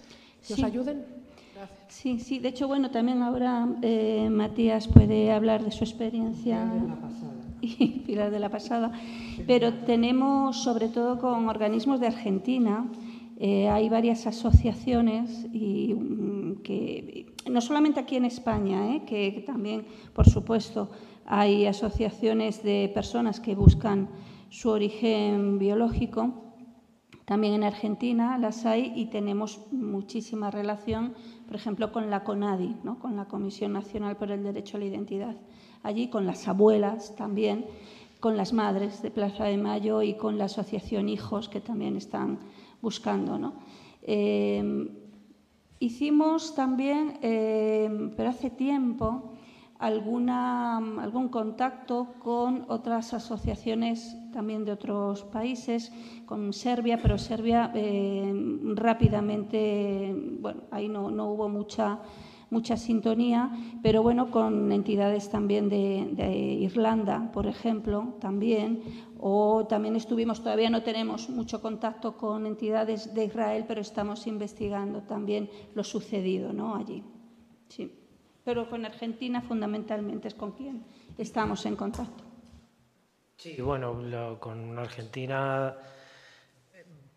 [0.46, 1.04] que os ayuden?
[1.88, 6.70] Sí, sí, de hecho, bueno, también ahora eh, Matías puede hablar de su experiencia
[7.62, 8.92] y Pilar de la pasada,
[9.46, 12.86] pero tenemos sobre todo con organismos de Argentina,
[13.40, 19.86] eh, hay varias asociaciones y mm, que no solamente aquí en España, eh, que también,
[20.12, 20.90] por supuesto,
[21.24, 24.08] hay asociaciones de personas que buscan
[24.50, 26.32] su origen biológico.
[27.26, 31.14] También en Argentina las hay y tenemos muchísima relación,
[31.46, 32.98] por ejemplo, con la CONADI, ¿no?
[32.98, 35.36] con la Comisión Nacional por el Derecho a la Identidad
[35.82, 37.66] allí con las abuelas también,
[38.20, 42.38] con las madres de Plaza de Mayo y con la asociación Hijos que también están
[42.82, 43.38] buscando.
[43.38, 43.54] ¿no?
[44.02, 44.90] Eh,
[45.78, 49.32] hicimos también, eh, pero hace tiempo,
[49.78, 55.92] alguna, algún contacto con otras asociaciones también de otros países,
[56.26, 58.32] con Serbia, pero Serbia eh,
[58.74, 62.00] rápidamente, bueno, ahí no, no hubo mucha
[62.50, 63.50] mucha sintonía,
[63.82, 68.82] pero bueno, con entidades también de, Irlanda, por ejemplo, también,
[69.18, 75.02] o también estuvimos, todavía no tenemos mucho contacto con entidades de Israel, pero estamos investigando
[75.02, 76.76] también lo sucedido ¿no?
[76.76, 77.02] allí.
[77.68, 77.92] Sí.
[78.44, 80.84] Pero con Argentina fundamentalmente es con quien
[81.18, 82.24] estamos en contacto.
[83.36, 85.76] Sí, bueno, con Argentina,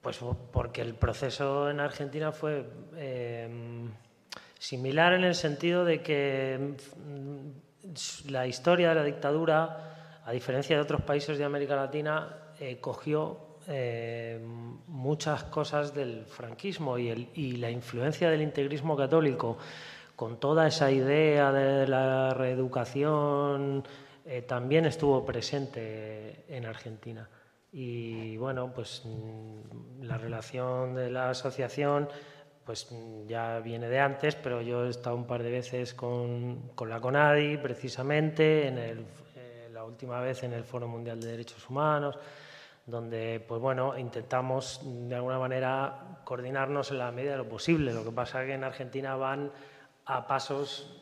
[0.01, 0.19] pues
[0.51, 2.69] porque el proceso en Argentina fue...
[2.95, 3.89] Eh,
[4.61, 10.83] Similar en el sentido de que mm, la historia de la dictadura, a diferencia de
[10.83, 14.39] otros países de América Latina, eh, cogió eh,
[14.85, 19.57] muchas cosas del franquismo y, la influencia del integrismo católico,
[20.15, 23.83] con toda esa idea de la reeducación,
[24.27, 27.27] eh, también estuvo presente en Argentina.
[27.71, 32.07] Y bueno, pues mm, la relación de la asociación
[32.65, 32.87] pues
[33.27, 36.99] ya viene de antes, pero yo he estado un par de veces con, con la
[36.99, 39.05] CONADI, precisamente, en el,
[39.35, 42.17] eh, la última vez en el Foro Mundial de Derechos Humanos,
[42.85, 47.93] donde pues bueno, intentamos de alguna manera coordinarnos en la medida de lo posible.
[47.93, 49.51] Lo que pasa es que en Argentina van
[50.05, 51.01] a pasos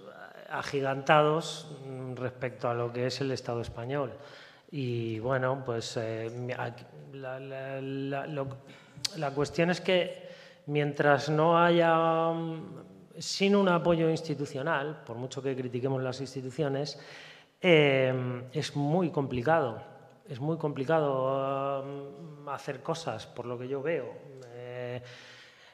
[0.50, 4.14] agigantados mm, respecto a lo que es el Estado español.
[4.72, 6.30] Y bueno, pues eh,
[7.14, 7.40] la,
[9.18, 10.29] la, cuestión es que
[10.70, 12.84] mientras no haya, mm,
[13.18, 17.00] sin un apoyo institucional, por mucho que critiquemos las instituciones,
[17.62, 19.82] eh, es muy complicado.
[20.28, 24.14] Es muy complicado mm, hacer cosas, por lo que yo veo.
[24.54, 25.02] Eh,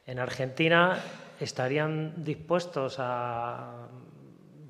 [0.07, 0.97] en Argentina
[1.39, 3.87] estarían dispuestos a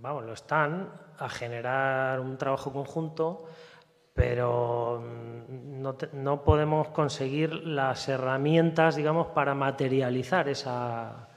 [0.05, 3.45] vamos, lo están, a generar un trabajo conjunto,
[4.15, 11.27] pero mm, no, podemos conseguir las herramientas, digamos, para materializar esa,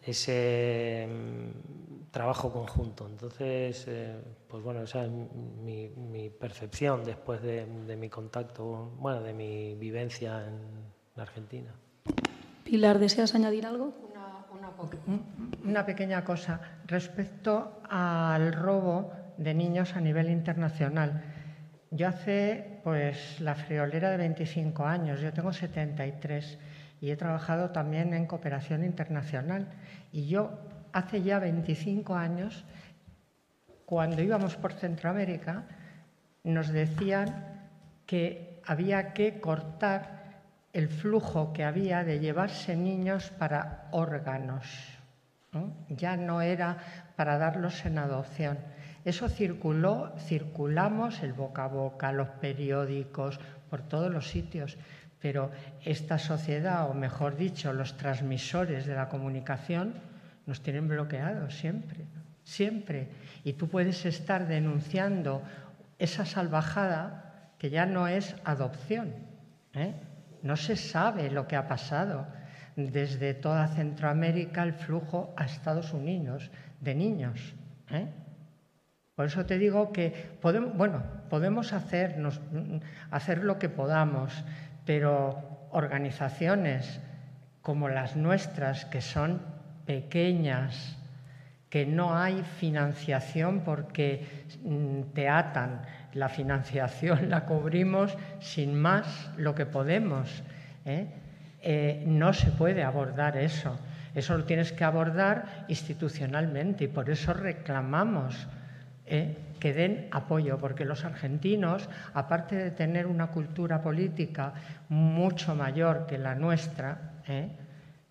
[0.00, 3.06] ese mm, trabajo conjunto.
[3.06, 4.16] Entonces, eh,
[4.48, 11.20] pues bueno, esa es mi, percepción después de, mi contacto, bueno, de mi vivencia en
[11.20, 11.72] Argentina.
[12.64, 13.92] Pilar, ¿deseas añadir algo?
[15.64, 21.31] una pequeña cosa respecto al robo de niños a nivel internacional.
[21.94, 26.58] Yo hace pues la friolera de 25 años, yo tengo 73
[27.02, 29.68] y he trabajado también en cooperación internacional.
[30.10, 30.58] Y yo
[30.94, 32.64] hace ya 25 años,
[33.84, 35.64] cuando íbamos por Centroamérica,
[36.44, 37.68] nos decían
[38.06, 40.40] que había que cortar
[40.72, 44.64] el flujo que había de llevarse niños para órganos.
[45.90, 46.78] Ya no era
[47.16, 48.58] para darlos en adopción.
[49.04, 54.76] Eso circuló, circulamos el boca a boca, los periódicos, por todos los sitios.
[55.20, 55.50] Pero
[55.84, 59.94] esta sociedad, o mejor dicho, los transmisores de la comunicación,
[60.46, 62.04] nos tienen bloqueados siempre,
[62.44, 63.08] siempre.
[63.44, 65.42] Y tú puedes estar denunciando
[65.98, 69.14] esa salvajada que ya no es adopción.
[69.74, 69.94] ¿eh?
[70.42, 72.26] No se sabe lo que ha pasado
[72.76, 76.50] desde toda Centroamérica el flujo a Estados Unidos
[76.80, 77.54] de niños.
[77.90, 78.06] ¿eh?
[79.14, 82.40] Por eso te digo que podemos, bueno, podemos hacernos,
[83.10, 84.44] hacer lo que podamos,
[84.86, 87.00] pero organizaciones
[87.60, 89.40] como las nuestras, que son
[89.86, 90.98] pequeñas,
[91.68, 94.26] que no hay financiación porque
[94.62, 95.82] mm, te atan,
[96.12, 100.42] la financiación la cubrimos sin más lo que podemos.
[100.84, 101.06] ¿eh?
[101.62, 103.78] Eh, no se puede abordar eso.
[104.14, 108.48] Eso lo tienes que abordar institucionalmente y por eso reclamamos
[109.12, 109.36] ¿eh?
[109.60, 114.54] que den apoyo, porque los argentinos, aparte de tener una cultura política
[114.88, 117.12] mucho mayor que la nuestra,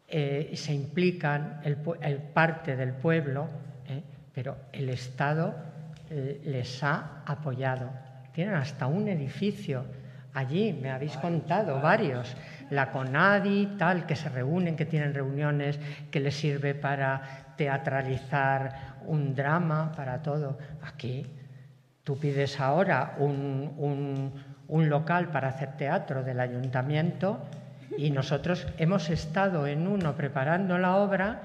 [0.07, 1.75] se implican el,
[2.33, 3.49] parte del pueblo,
[4.33, 5.53] pero el Estado
[6.09, 7.89] les ha apoyado.
[8.31, 9.83] Tienen hasta un edificio
[10.33, 12.35] allí, me habéis contado varios.
[12.69, 15.79] La CONADI, tal, que se reúnen, que tienen reuniones,
[16.09, 20.57] que les sirve para teatralizar un drama, para todo.
[20.81, 21.25] Aquí
[22.03, 24.31] tú pides ahora un,
[24.67, 27.39] un local para hacer teatro del ayuntamiento
[27.97, 31.41] y nosotros hemos estado en uno preparando la obra,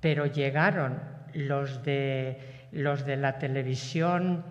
[0.00, 1.00] pero llegaron
[1.34, 4.44] los de los de la televisión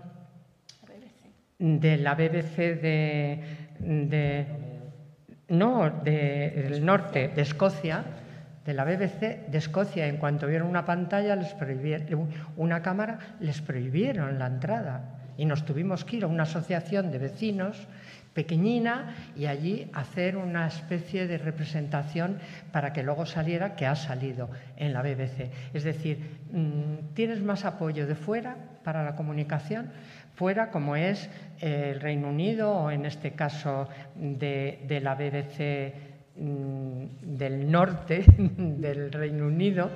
[1.59, 4.47] de la BBC de,
[5.49, 8.03] no, del norte, de Escocia,
[8.68, 13.61] de la BBC de Escocia, en cuanto vieron una pantalla, les prohibieron, una cámara, les
[13.61, 15.19] prohibieron la entrada.
[15.38, 17.88] Y nos tuvimos que ir a una asociación de vecinos
[18.34, 22.39] pequeñina y allí hacer una especie de representación
[22.73, 25.49] para que luego saliera, que ha salido en la BBC.
[25.73, 29.91] Es decir, mm, tienes más apoyo de fuera para la comunicación,
[30.35, 31.30] fuera como es
[31.61, 39.47] eh, el Reino Unido o en este caso de, la BBC del norte del Reino
[39.47, 39.89] Unido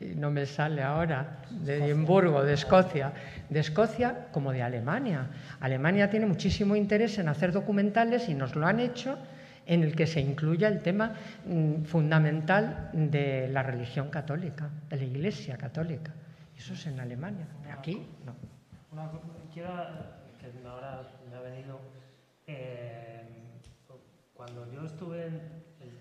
[0.00, 3.12] no me sale ahora, de Edimburgo, de Escocia,
[3.48, 5.28] de Escocia como de Alemania.
[5.60, 9.18] Alemania tiene muchísimo interés en hacer documentales y nos lo han hecho
[9.66, 11.14] en el que se incluya el tema
[11.46, 16.12] mm, fundamental de la religión católica, de la Iglesia católica.
[16.56, 17.46] Eso es en Alemania.
[17.76, 18.34] Aquí no.
[19.52, 19.68] quiero
[20.40, 21.80] que ahora me ha venido.
[22.46, 23.24] Eh,
[24.32, 25.57] cuando yo estuve en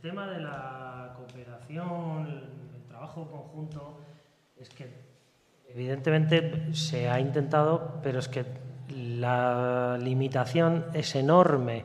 [0.07, 2.41] tema de la cooperación,
[2.87, 3.99] trabajo conjunto
[4.55, 4.87] es que
[5.67, 8.45] evidentemente se ha intentado, pero es que
[8.89, 11.83] la limitación es enorme.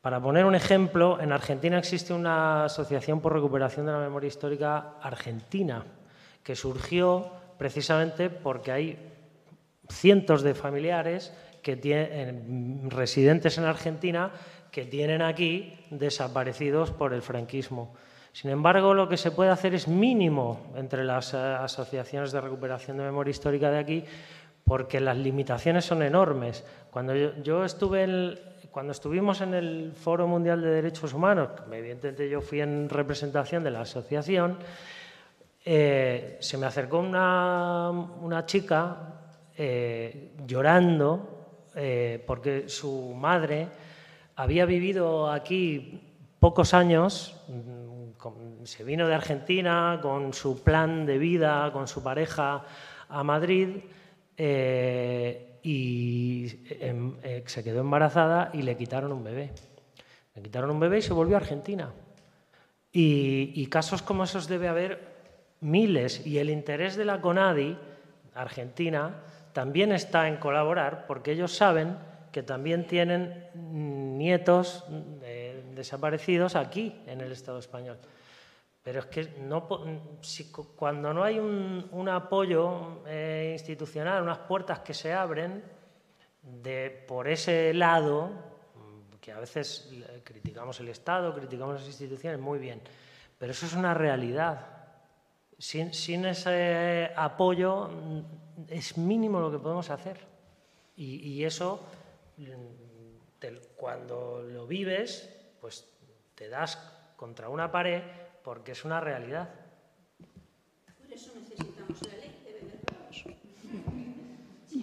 [0.00, 4.94] Para poner un ejemplo, en Argentina existe una asociación por recuperación de la memoria histórica
[5.02, 5.84] argentina,
[6.42, 8.98] que surgió precisamente porque hay
[9.90, 14.30] cientos de familiares que tienen, residentes en Argentina
[14.70, 17.94] que tienen aquí desaparecidos por el franquismo.
[18.32, 22.98] Sin embargo, lo que se puede hacer es mínimo entre las eh, asociaciones de recuperación
[22.98, 24.04] de memoria histórica de aquí,
[24.64, 26.64] porque las limitaciones son enormes.
[26.90, 28.38] Cuando yo, estuve
[28.70, 33.70] cuando estuvimos en el Foro Mundial de Derechos Humanos, evidentemente yo fui en representación de
[33.70, 34.58] la asociación,
[35.64, 39.14] eh, se me acercó una, chica
[39.56, 41.34] eh, llorando
[42.26, 43.68] porque su madre
[44.38, 46.00] había vivido aquí
[46.38, 52.62] pocos años, mm, se vino de Argentina con su plan de vida, con su pareja
[53.08, 53.78] a Madrid
[54.36, 59.50] eh, y em, eh, se quedó embarazada y le quitaron un bebé.
[60.36, 61.92] Le quitaron un bebé y se volvió a Argentina.
[62.92, 65.16] Y, y casos como esos debe haber
[65.60, 67.76] miles y el interés de la CONADI,
[68.36, 69.16] Argentina,
[69.52, 71.96] también está en colaborar porque ellos saben
[72.30, 73.48] que también tienen
[74.18, 74.84] nietos
[75.74, 77.98] desaparecidos aquí en el Estado español.
[78.82, 79.68] Pero es que no,
[80.76, 85.62] cuando no hay un, apoyo eh, institucional, unas puertas que se abren
[86.42, 88.30] de, por ese lado,
[89.20, 89.90] que a veces
[90.24, 92.80] criticamos el Estado, criticamos las instituciones, muy bien,
[93.38, 94.66] pero eso es una realidad.
[95.58, 97.90] Sin, ese apoyo
[98.68, 100.26] es mínimo lo que podemos hacer.
[100.96, 101.80] Y eso
[103.76, 105.28] cuando lo vives,
[105.60, 105.86] pues
[106.34, 106.76] te das
[107.16, 108.02] contra una pared
[108.42, 109.48] porque es una realidad.
[110.98, 113.36] Por eso necesitamos la ley de beber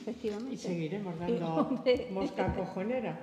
[0.02, 0.54] Efectivamente.
[0.54, 3.20] Y seguiremos dando mosca cojonera.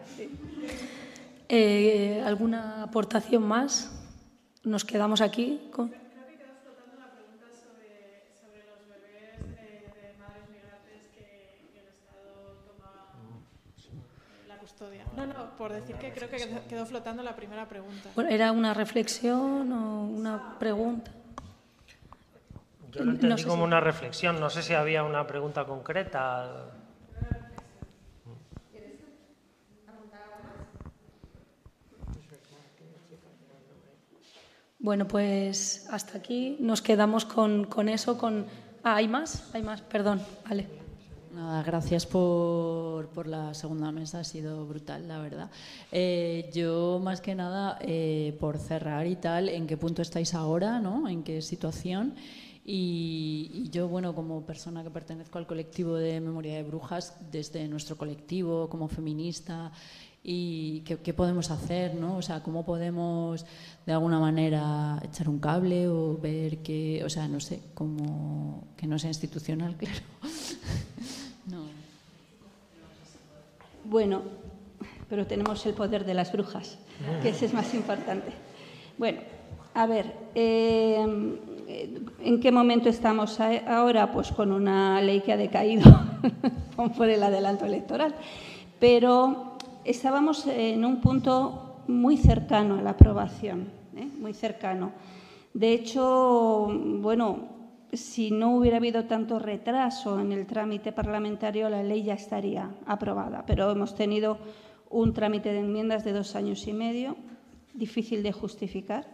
[1.48, 3.90] Eh, ¿Alguna aportación más?
[4.64, 6.01] Nos quedamos aquí con...
[15.16, 16.36] No, no, por decir que creo que
[16.68, 18.10] quedó flotando la primera pregunta.
[18.28, 21.10] ¿Era una reflexión o una pregunta?
[22.92, 26.66] Yo lo entendí como una reflexión, no sé si había una pregunta concreta.
[34.78, 38.46] Bueno, pues hasta aquí nos quedamos con, con eso, con...
[38.82, 39.48] Ah, ¿hay más?
[39.54, 40.81] Hay más, perdón, vale.
[41.32, 45.50] Nada, gracias por, por, la segunda mesa, ha sido brutal, la verdad.
[45.90, 50.78] Eh, yo, más que nada, eh, por cerrar y tal, ¿en qué punto estáis ahora?
[50.78, 51.08] ¿no?
[51.08, 52.14] ¿En qué situación?
[52.66, 57.96] Y, yo, bueno, como persona que pertenezco al colectivo de Memoria de Brujas, desde nuestro
[57.96, 59.72] colectivo, como feminista,
[60.22, 62.18] y qué, podemos hacer, ¿no?
[62.18, 63.44] O sea, cómo podemos
[63.86, 68.86] de alguna manera echar un cable o ver que, o sea, no sé, como que
[68.86, 70.02] no sea institucional, claro.
[73.84, 74.22] Bueno,
[75.08, 76.78] pero tenemos el poder de las brujas,
[77.22, 78.32] que ese es más importante.
[78.98, 79.20] Bueno,
[79.74, 81.04] a ver, eh,
[82.20, 84.12] ¿en qué momento estamos ahora?
[84.12, 85.90] Pues con una ley que ha decaído
[86.96, 88.14] por el adelanto electoral.
[88.78, 94.08] Pero estábamos en un punto muy cercano a la aprobación, ¿eh?
[94.18, 94.92] muy cercano.
[95.54, 97.51] De hecho, bueno,
[97.92, 103.44] si no hubiera habido tanto retraso en el trámite parlamentario, la ley ya estaría aprobada.
[103.46, 104.38] Pero hemos tenido
[104.88, 107.16] un trámite de enmiendas de dos años y medio,
[107.74, 109.06] difícil de justificar,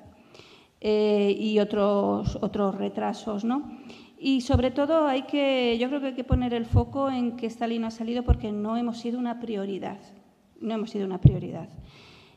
[0.81, 3.79] eh, y otros, otros retrasos, ¿no?
[4.17, 7.47] Y sobre todo hay que, yo creo que hay que poner el foco en que
[7.47, 9.99] esta ley no ha salido porque no hemos sido una prioridad.
[10.61, 11.69] No hemos sido una prioridad.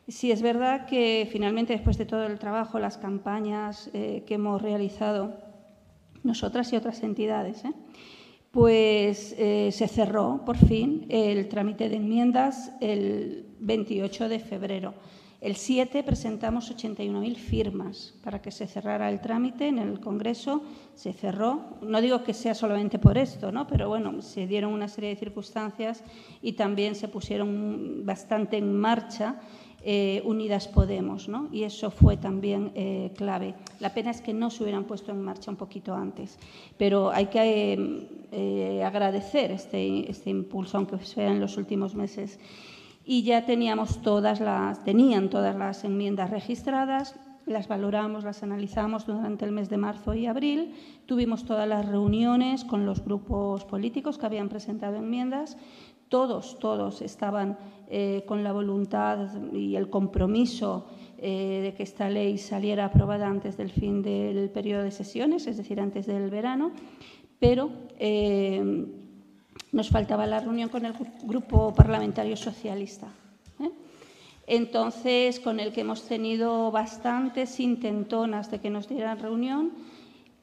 [0.07, 4.61] Sí es verdad que finalmente, después de todo el trabajo, las campañas eh, que hemos
[4.61, 5.50] realizado,
[6.23, 7.73] nosotras y otras entidades, ¿eh?
[8.52, 14.93] pues eh, se cerró por fin el trámite de enmiendas el 28 de febrero.
[15.41, 20.61] El 7 presentamos 81.000 firmas para que se cerrara el trámite en el Congreso.
[20.93, 21.80] Se cerró.
[21.81, 23.65] No digo que sea solamente por esto, ¿no?
[23.65, 26.03] pero bueno, se dieron una serie de circunstancias
[26.43, 29.41] y también se pusieron bastante en marcha
[29.83, 31.49] eh, Unidas Podemos, ¿no?
[31.51, 33.55] y eso fue también eh, clave.
[33.79, 36.37] La pena es que no se hubieran puesto en marcha un poquito antes,
[36.77, 42.39] pero hay que eh, agradecer este, este, impulso, aunque sea en los últimos meses.
[43.03, 47.15] Y ya teníamos todas las, tenían todas las enmiendas registradas,
[47.47, 50.75] las valoramos, las analizamos durante el mes de marzo y abril,
[51.07, 55.57] tuvimos todas las reuniones con los grupos políticos que habían presentado enmiendas
[56.11, 57.57] todos, todos estaban
[57.89, 60.85] eh, con la voluntad y el compromiso
[61.17, 65.55] eh, de que esta ley saliera aprobada antes del fin del periodo de sesiones, es
[65.55, 66.73] decir, antes del verano,
[67.39, 68.61] pero eh,
[69.71, 70.93] nos faltaba la reunión con el
[71.23, 73.07] Grupo Parlamentario Socialista.
[74.47, 79.71] Entonces, con el que hemos tenido bastantes intentonas de que nos dieran reunión,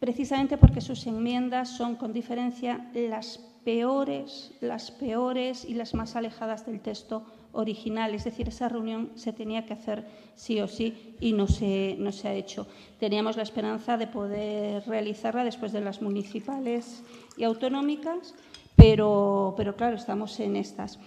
[0.01, 6.66] precisamente porque sus enmiendas son, con diferencia, las peores, las peores y las más alejadas
[6.66, 8.14] del texto original.
[8.14, 12.12] Es decir, esa reunión se tenía que hacer sí o sí y no se, no
[12.12, 12.66] se ha hecho.
[12.98, 17.02] Teníamos la esperanza de poder realizarla después de las municipales
[17.36, 18.35] y autonómicas,
[18.76, 20.98] pero, pero claro, estamos en estas.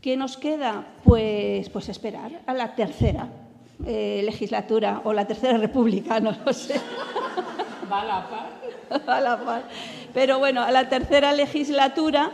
[0.00, 0.94] ¿Qué nos queda?
[1.04, 3.28] Pues, pues esperar a la tercera
[3.86, 6.80] eh, legislatura o la tercera república, no lo sé.
[7.90, 8.59] Va a la par.
[9.06, 9.64] A la par.
[10.12, 12.32] Pero bueno, a la tercera legislatura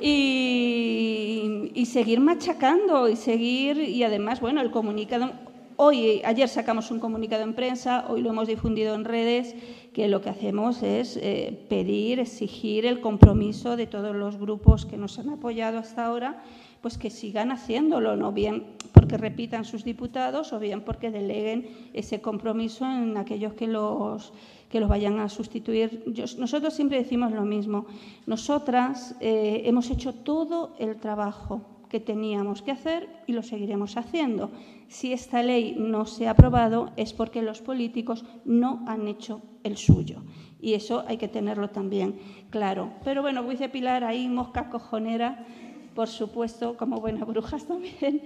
[0.00, 5.30] y, y, seguir machacando y seguir, y además, bueno, el comunicado,
[5.76, 9.54] hoy, ayer sacamos un comunicado en prensa, hoy lo hemos difundido en redes,
[9.94, 14.98] que lo que hacemos es eh, pedir, exigir el compromiso de todos los grupos que
[14.98, 16.42] nos han apoyado hasta ahora,
[16.82, 22.20] pues que sigan haciéndolo, no bien porque repitan sus diputados o bien porque deleguen ese
[22.20, 24.34] compromiso en aquellos que los
[24.74, 26.02] que los vayan a sustituir.
[26.36, 27.86] nosotros siempre decimos lo mismo.
[28.26, 34.50] Nosotras eh, hemos hecho todo el trabajo que teníamos que hacer y lo seguiremos haciendo.
[34.88, 39.76] Si esta ley no se ha aprobado es porque los políticos no han hecho el
[39.76, 40.24] suyo.
[40.60, 42.18] Y eso hay que tenerlo también
[42.50, 42.90] claro.
[43.04, 45.46] Pero bueno, como dice Pilar, ahí mosca cojonera,
[45.94, 48.22] por supuesto, como buenas brujas también.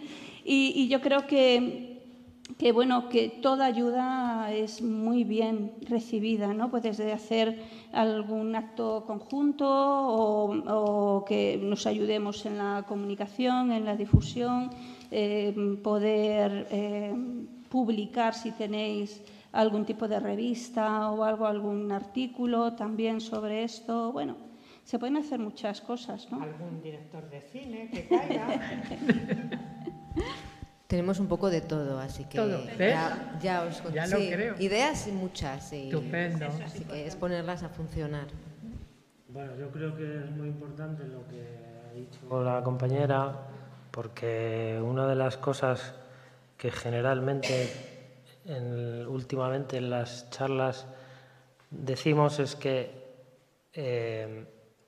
[0.46, 1.97] y yo creo que
[2.56, 6.70] que bueno, que toda ayuda es muy bien recibida, ¿no?
[6.70, 7.62] Puedes hacer
[7.92, 14.70] algún acto conjunto o, que nos ayudemos en la comunicación, en la difusión,
[15.10, 17.14] eh, poder eh,
[17.68, 19.22] publicar si tenéis
[19.52, 24.12] algún tipo de revista o algo, algún artículo también sobre esto.
[24.12, 24.36] Bueno,
[24.84, 26.40] se pueden hacer muchas cosas, ¿no?
[26.40, 29.66] Algún director de cine que caiga.
[30.88, 32.38] Tenemos un poco de todo, así que
[33.42, 34.54] Ya, os ya lo creo.
[34.58, 36.46] Ideas y muchas, y, Estupendo.
[36.64, 38.26] Así que es ponerlas a funcionar.
[39.28, 41.42] Bueno, yo creo que es muy importante lo que
[41.90, 43.36] ha dicho la compañera,
[43.90, 45.92] porque una de las cosas
[46.56, 47.68] que generalmente
[49.08, 50.86] últimamente en las charlas
[51.70, 52.90] decimos es que
[53.74, 54.46] eh,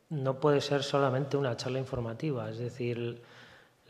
[0.08, 3.20] no puede ser solamente una charla informativa, es decir,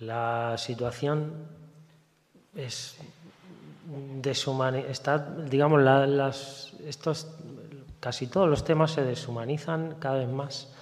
[0.00, 1.59] la situación
[2.54, 2.96] es
[4.88, 7.26] está, digamos, las, estos,
[7.98, 10.72] casi todos los temas se deshumanizan cada vez más.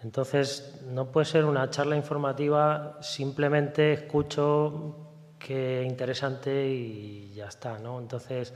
[0.00, 4.96] Entonces, no puede ser una charla informativa, simplemente escucho
[5.38, 8.00] qué interesante y ya está, ¿no?
[8.00, 8.52] Entonces,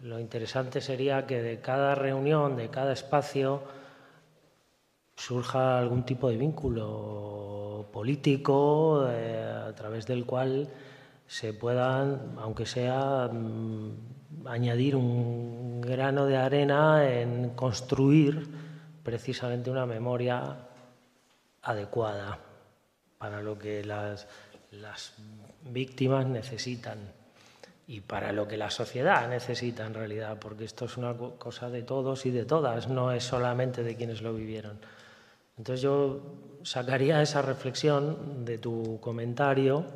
[0.00, 3.62] lo interesante sería que de cada reunión, de cada espacio,
[5.16, 10.68] surja algún tipo de vínculo político eh, a través del cual
[11.26, 18.48] se puedan, aunque sea, mm, añadir un grano de arena en construir
[19.02, 20.56] precisamente una memoria
[21.62, 22.38] adecuada
[23.18, 24.26] para lo que las,
[24.72, 25.14] las
[25.62, 26.98] víctimas necesitan
[27.88, 31.82] y para lo que la sociedad necesita en realidad, porque esto es una cosa de
[31.82, 34.78] todos y de todas, no es solamente de quienes lo vivieron.
[35.56, 36.20] Entonces yo
[36.62, 39.86] sacaría esa reflexión de tu comentario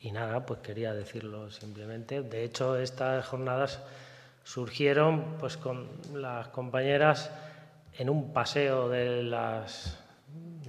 [0.00, 2.22] y nada, pues quería decirlo simplemente.
[2.22, 3.80] De hecho, estas jornadas
[4.44, 7.30] surgieron pues con las compañeras
[7.98, 9.98] en un paseo de las,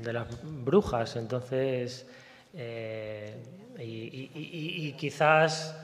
[0.02, 1.16] de las brujas.
[1.16, 2.08] Entonces,
[2.54, 3.38] eh,
[3.78, 5.78] y, quizás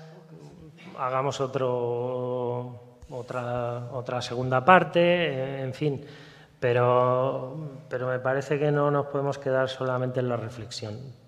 [0.97, 6.03] hagamos otro, otra, otra segunda parte, en fin.
[6.59, 11.24] Pero, pero me parece que no nos podemos quedar solamente en la reflexión.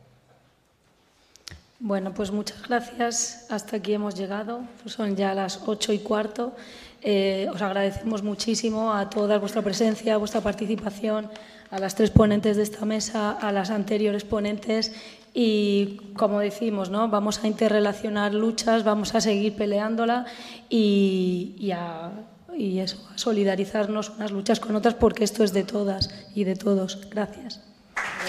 [1.80, 3.46] Bueno, pues muchas gracias.
[3.50, 4.62] Hasta aquí hemos llegado.
[4.86, 6.56] Son ya las ocho y cuarto.
[7.04, 11.30] Eh, os agradecemos muchísimo a toda vuestra presencia, vuestra participación,
[11.70, 14.92] a las tres ponentes de esta mesa, a las anteriores ponentes
[15.34, 17.10] y, como decimos, ¿no?
[17.10, 20.26] vamos a interrelacionar luchas, vamos a seguir peleándola
[20.70, 22.12] y, a,
[22.58, 26.56] y eso, a solidarizarnos unas luchas con otras porque esto es de todas y de
[26.56, 27.08] todos.
[27.12, 27.62] Gracias.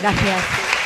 [0.00, 0.77] Gracias.